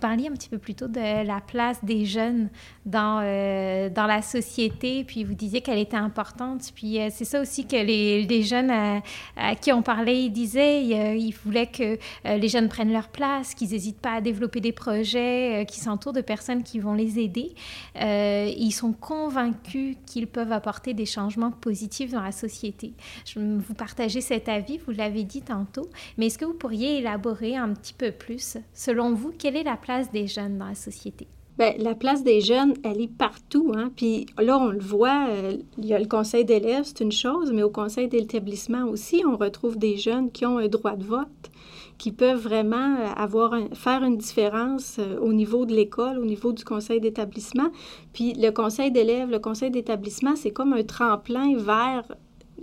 parliez 0.00 0.28
un 0.28 0.32
petit 0.32 0.48
peu 0.48 0.58
plus 0.58 0.74
tôt 0.74 0.88
de 0.88 1.24
la 1.24 1.40
place 1.40 1.84
des 1.84 2.04
jeunes 2.04 2.48
dans, 2.86 3.20
euh, 3.22 3.88
dans 3.90 4.06
la 4.06 4.22
société, 4.22 5.04
puis 5.04 5.24
vous 5.24 5.34
disiez 5.34 5.60
qu'elle 5.60 5.78
était 5.78 5.96
importante. 5.96 6.72
Puis 6.74 6.98
euh, 6.98 7.08
c'est 7.10 7.24
ça 7.24 7.40
aussi 7.40 7.66
que 7.66 7.76
les, 7.76 8.42
jeunes 8.42 8.70
à, 8.70 9.54
qui 9.54 9.72
on 9.72 9.82
parlait, 9.82 10.28
disaient, 10.28 10.82
ils, 10.82 11.34
voulaient 11.44 11.66
que 11.66 11.98
euh, 12.26 12.36
les 12.36 12.48
jeunes 12.48 12.68
prennent 12.68 12.92
leur 12.92 13.08
place, 13.08 13.54
qu'ils 13.54 13.70
n'hésitent 13.70 14.00
pas 14.00 14.14
à 14.14 14.20
développer 14.20 14.60
des 14.60 14.72
projets, 14.72 15.66
qu'ils 15.68 15.82
s'entourent 15.82 16.12
de 16.12 16.22
personnes 16.22 16.62
qui 16.62 16.78
vont 16.78 16.94
les 16.94 17.18
aider. 17.18 17.54
ils 17.96 18.72
sont 18.72 18.92
convaincus 18.92 19.96
qu'ils 20.06 20.26
peuvent 20.26 20.52
apporter 20.52 20.94
des 20.94 21.06
changements 21.06 21.50
positifs 21.50 22.10
dans 22.10 22.22
la 22.22 22.32
société. 22.32 22.94
Je 23.26 23.38
vous 23.38 23.74
partager 23.74 24.20
cet 24.20 24.48
avis, 24.48 24.78
vous 24.78 24.92
l'avez 24.92 25.24
dit 25.24 25.42
tantôt, 25.42 25.88
mais 26.16 26.26
est-ce 26.26 26.38
que 26.38 26.44
vous 26.44 26.54
pourriez 26.54 26.98
élaborer 26.98 27.56
un 27.56 27.72
petit 27.74 27.94
peu 27.94 28.10
plus, 28.12 28.56
selon 28.72 29.14
vous, 29.14 29.32
quelle 29.36 29.56
est 29.56 29.62
la 29.62 29.76
place 29.76 29.89
des 30.12 30.26
jeunes 30.26 30.58
dans 30.58 30.66
la 30.66 30.74
société? 30.74 31.26
Bien, 31.58 31.74
la 31.78 31.94
place 31.94 32.22
des 32.22 32.40
jeunes, 32.40 32.74
elle 32.84 33.00
est 33.00 33.12
partout. 33.12 33.72
Hein? 33.76 33.90
Puis 33.94 34.26
là, 34.38 34.58
on 34.58 34.68
le 34.68 34.78
voit, 34.78 35.26
euh, 35.28 35.56
il 35.78 35.86
y 35.86 35.94
a 35.94 35.98
le 35.98 36.06
conseil 36.06 36.44
d'élèves, 36.44 36.84
c'est 36.84 37.00
une 37.00 37.12
chose, 37.12 37.52
mais 37.52 37.62
au 37.62 37.70
conseil 37.70 38.08
d'établissement 38.08 38.84
aussi, 38.84 39.22
on 39.26 39.36
retrouve 39.36 39.76
des 39.76 39.96
jeunes 39.96 40.30
qui 40.30 40.46
ont 40.46 40.58
un 40.58 40.68
droit 40.68 40.96
de 40.96 41.04
vote, 41.04 41.50
qui 41.98 42.12
peuvent 42.12 42.40
vraiment 42.40 42.96
euh, 42.96 43.12
avoir 43.14 43.52
faire 43.74 44.02
une 44.04 44.16
différence 44.16 44.96
euh, 44.98 45.18
au 45.20 45.34
niveau 45.34 45.66
de 45.66 45.74
l'école, 45.74 46.18
au 46.18 46.24
niveau 46.24 46.52
du 46.52 46.64
conseil 46.64 47.00
d'établissement. 47.00 47.68
Puis 48.14 48.32
le 48.34 48.50
conseil 48.52 48.90
d'élèves, 48.90 49.30
le 49.30 49.38
conseil 49.38 49.70
d'établissement, 49.70 50.36
c'est 50.36 50.52
comme 50.52 50.72
un 50.72 50.84
tremplin 50.84 51.56
vers 51.56 52.04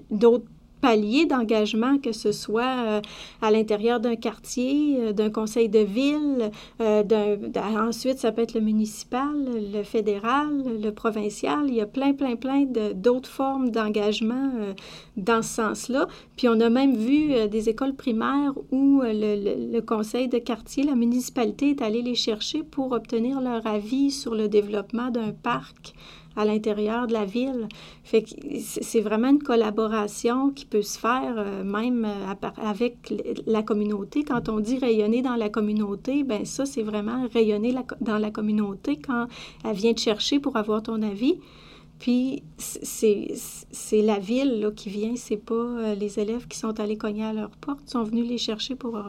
d'autres 0.09 0.47
paliers 0.81 1.25
d'engagement, 1.25 1.97
que 1.97 2.11
ce 2.11 2.31
soit 2.31 2.85
euh, 2.85 3.01
à 3.41 3.51
l'intérieur 3.51 3.99
d'un 3.99 4.15
quartier, 4.15 4.97
euh, 4.99 5.13
d'un 5.13 5.29
conseil 5.29 5.69
de 5.69 5.79
ville, 5.79 6.51
euh, 6.81 7.03
ensuite 7.77 8.19
ça 8.19 8.31
peut 8.31 8.41
être 8.41 8.53
le 8.53 8.61
municipal, 8.61 9.33
le 9.73 9.83
fédéral, 9.83 10.47
le 10.81 10.89
provincial. 10.91 11.65
Il 11.67 11.75
y 11.75 11.81
a 11.81 11.85
plein, 11.85 12.13
plein, 12.13 12.35
plein 12.35 12.65
d'autres 12.93 13.29
formes 13.29 13.69
d'engagement 13.69 14.51
dans 15.15 15.41
ce 15.41 15.55
sens-là. 15.55 16.07
Puis 16.35 16.47
on 16.47 16.59
a 16.59 16.69
même 16.69 16.95
vu 16.95 17.47
des 17.49 17.69
écoles 17.69 17.95
primaires 17.95 18.53
où 18.71 19.01
le, 19.03 19.71
le, 19.71 19.81
conseil 19.81 20.27
de 20.27 20.37
quartier, 20.37 20.83
la 20.83 20.95
municipalité 20.95 21.71
est 21.71 21.81
allé 21.81 22.01
les 22.01 22.15
chercher 22.15 22.63
pour 22.63 22.91
obtenir 22.91 23.41
leur 23.41 23.65
avis 23.65 24.11
sur 24.11 24.35
le 24.35 24.47
développement 24.47 25.09
d'un 25.09 25.31
parc 25.31 25.93
à 26.37 26.45
l'intérieur 26.45 27.07
de 27.07 27.13
la 27.13 27.25
ville. 27.25 27.67
C'est 28.03 29.01
vraiment 29.01 29.29
une 29.29 29.41
collaboration 29.43 30.51
qui 30.51 30.65
peut 30.65 30.83
se 30.83 30.97
faire 30.97 31.33
euh, 31.37 31.63
même 31.63 32.05
euh, 32.05 32.49
avec 32.57 33.13
la 33.45 33.63
communauté. 33.63 34.23
Quand 34.23 34.47
on 34.47 34.59
dit 34.59 34.77
rayonner 34.77 35.21
dans 35.21 35.35
la 35.35 35.49
communauté, 35.49 36.23
ben 36.23 36.45
ça, 36.45 36.65
c'est 36.65 36.83
vraiment 36.83 37.27
rayonner 37.33 37.75
dans 37.99 38.19
la 38.19 38.31
communauté 38.31 38.97
quand 38.97 39.27
elle 39.65 39.75
vient 39.75 39.93
te 39.93 39.99
chercher 39.99 40.39
pour 40.39 40.55
avoir 40.55 40.83
ton 40.83 41.01
avis. 41.01 41.39
Puis 41.99 42.43
c'est 42.57 44.01
la 44.03 44.19
ville 44.19 44.71
qui 44.75 44.89
vient, 44.89 45.15
c'est 45.15 45.37
pas 45.37 45.55
euh, 45.55 45.95
les 45.95 46.19
élèves 46.19 46.47
qui 46.47 46.57
sont 46.57 46.79
allés 46.79 46.97
cogner 46.97 47.23
à 47.23 47.33
leur 47.33 47.49
porte, 47.49 47.89
sont 47.89 48.03
venus 48.03 48.29
les 48.29 48.37
chercher 48.37 48.75
pour 48.75 48.99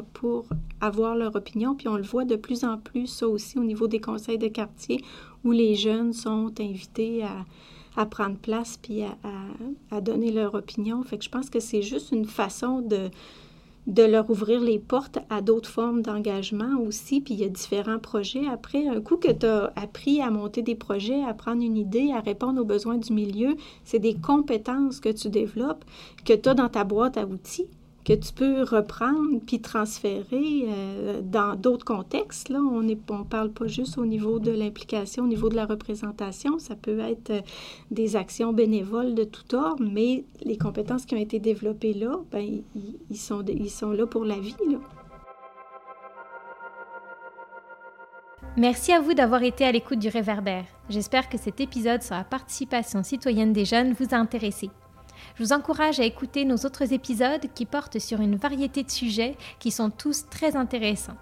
avoir 0.80 1.14
leur 1.14 1.36
opinion. 1.36 1.74
Puis 1.74 1.88
on 1.88 1.96
le 1.96 2.02
voit 2.02 2.24
de 2.24 2.36
plus 2.36 2.64
en 2.64 2.78
plus, 2.78 3.06
ça 3.06 3.28
aussi 3.28 3.58
au 3.58 3.64
niveau 3.64 3.88
des 3.88 4.00
conseils 4.00 4.38
de 4.38 4.48
quartier, 4.48 5.04
où 5.44 5.52
les 5.52 5.74
jeunes 5.74 6.12
sont 6.12 6.52
invités 6.60 7.24
à, 7.24 8.06
prendre 8.06 8.36
place 8.36 8.78
puis 8.80 9.02
à, 9.90 10.00
donner 10.00 10.30
leur 10.30 10.54
opinion. 10.54 11.02
Fait 11.02 11.18
que 11.18 11.24
je 11.24 11.30
pense 11.30 11.50
que 11.50 11.60
c'est 11.60 11.82
juste 11.82 12.12
une 12.12 12.26
façon 12.26 12.80
de, 12.80 13.10
de 13.88 14.02
leur 14.04 14.30
ouvrir 14.30 14.60
les 14.60 14.78
portes 14.78 15.18
à 15.30 15.40
d'autres 15.40 15.68
formes 15.68 16.02
d'engagement 16.02 16.78
aussi. 16.86 17.20
Puis 17.20 17.34
il 17.34 17.40
y 17.40 17.44
a 17.44 17.48
différents 17.48 17.98
projets. 17.98 18.46
Après, 18.46 18.86
un 18.86 19.00
coup 19.00 19.16
que 19.16 19.32
tu 19.32 19.46
as 19.46 19.72
appris 19.74 20.20
à 20.20 20.30
monter 20.30 20.62
des 20.62 20.76
projets, 20.76 21.24
à 21.24 21.34
prendre 21.34 21.62
une 21.62 21.76
idée, 21.76 22.12
à 22.12 22.20
répondre 22.20 22.60
aux 22.60 22.66
besoins 22.66 22.98
du 22.98 23.12
milieu, 23.12 23.56
c'est 23.84 23.98
des 23.98 24.14
compétences 24.14 25.00
que 25.00 25.08
tu 25.08 25.28
développes, 25.28 25.84
que 26.24 26.34
tu 26.34 26.48
as 26.48 26.54
dans 26.54 26.68
ta 26.68 26.84
boîte 26.84 27.16
à 27.16 27.26
outils 27.26 27.66
que 28.08 28.14
tu 28.14 28.32
peux 28.32 28.62
reprendre 28.62 29.38
puis 29.46 29.60
transférer 29.60 30.64
euh, 30.66 31.20
dans 31.22 31.54
d'autres 31.56 31.84
contextes. 31.84 32.50
On 32.50 32.80
ne 32.80 32.94
parle 32.94 33.50
pas 33.50 33.66
juste 33.66 33.98
au 33.98 34.06
niveau 34.06 34.38
de 34.38 34.50
l'implication, 34.50 35.24
au 35.24 35.26
niveau 35.26 35.50
de 35.50 35.56
la 35.56 35.66
représentation. 35.66 36.58
Ça 36.58 36.74
peut 36.74 37.00
être 37.00 37.30
euh, 37.30 37.40
des 37.90 38.16
actions 38.16 38.54
bénévoles 38.54 39.14
de 39.14 39.24
tout 39.24 39.54
ordre, 39.54 39.84
mais 39.84 40.24
les 40.42 40.56
compétences 40.56 41.04
qui 41.04 41.16
ont 41.16 41.20
été 41.20 41.38
développées 41.38 41.92
là, 41.92 42.18
ben, 42.32 42.62
ils, 43.10 43.16
sont, 43.18 43.42
là 43.92 44.06
pour 44.06 44.24
la 44.24 44.38
vie. 44.38 44.56
Merci 48.56 48.92
à 48.92 49.00
vous 49.00 49.12
d'avoir 49.12 49.42
été 49.42 49.66
à 49.66 49.72
l'écoute 49.72 49.98
du 49.98 50.08
réverbère. 50.08 50.64
J'espère 50.88 51.28
que 51.28 51.36
cet 51.36 51.60
épisode 51.60 52.02
sur 52.02 52.14
la 52.14 52.24
participation 52.24 53.02
citoyenne 53.02 53.52
des 53.52 53.66
jeunes 53.66 53.92
vous 53.92 54.14
a 54.14 54.16
intéressé. 54.16 54.70
Je 55.38 55.44
vous 55.44 55.52
encourage 55.52 56.00
à 56.00 56.04
écouter 56.04 56.44
nos 56.44 56.56
autres 56.56 56.92
épisodes 56.92 57.46
qui 57.54 57.64
portent 57.64 58.00
sur 58.00 58.20
une 58.20 58.34
variété 58.34 58.82
de 58.82 58.90
sujets 58.90 59.36
qui 59.60 59.70
sont 59.70 59.88
tous 59.88 60.28
très 60.28 60.56
intéressants. 60.56 61.16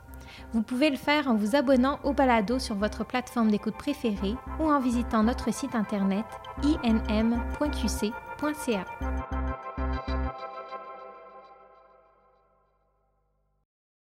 Vous 0.54 0.62
pouvez 0.62 0.88
le 0.88 0.96
faire 0.96 1.28
en 1.28 1.34
vous 1.34 1.54
abonnant 1.54 1.98
au 2.02 2.14
balado 2.14 2.58
sur 2.58 2.76
votre 2.76 3.04
plateforme 3.04 3.50
d'écoute 3.50 3.76
préférée 3.76 4.34
ou 4.58 4.70
en 4.70 4.80
visitant 4.80 5.22
notre 5.22 5.52
site 5.52 5.74
internet 5.74 6.24
inm.qc.ca. 6.64 7.34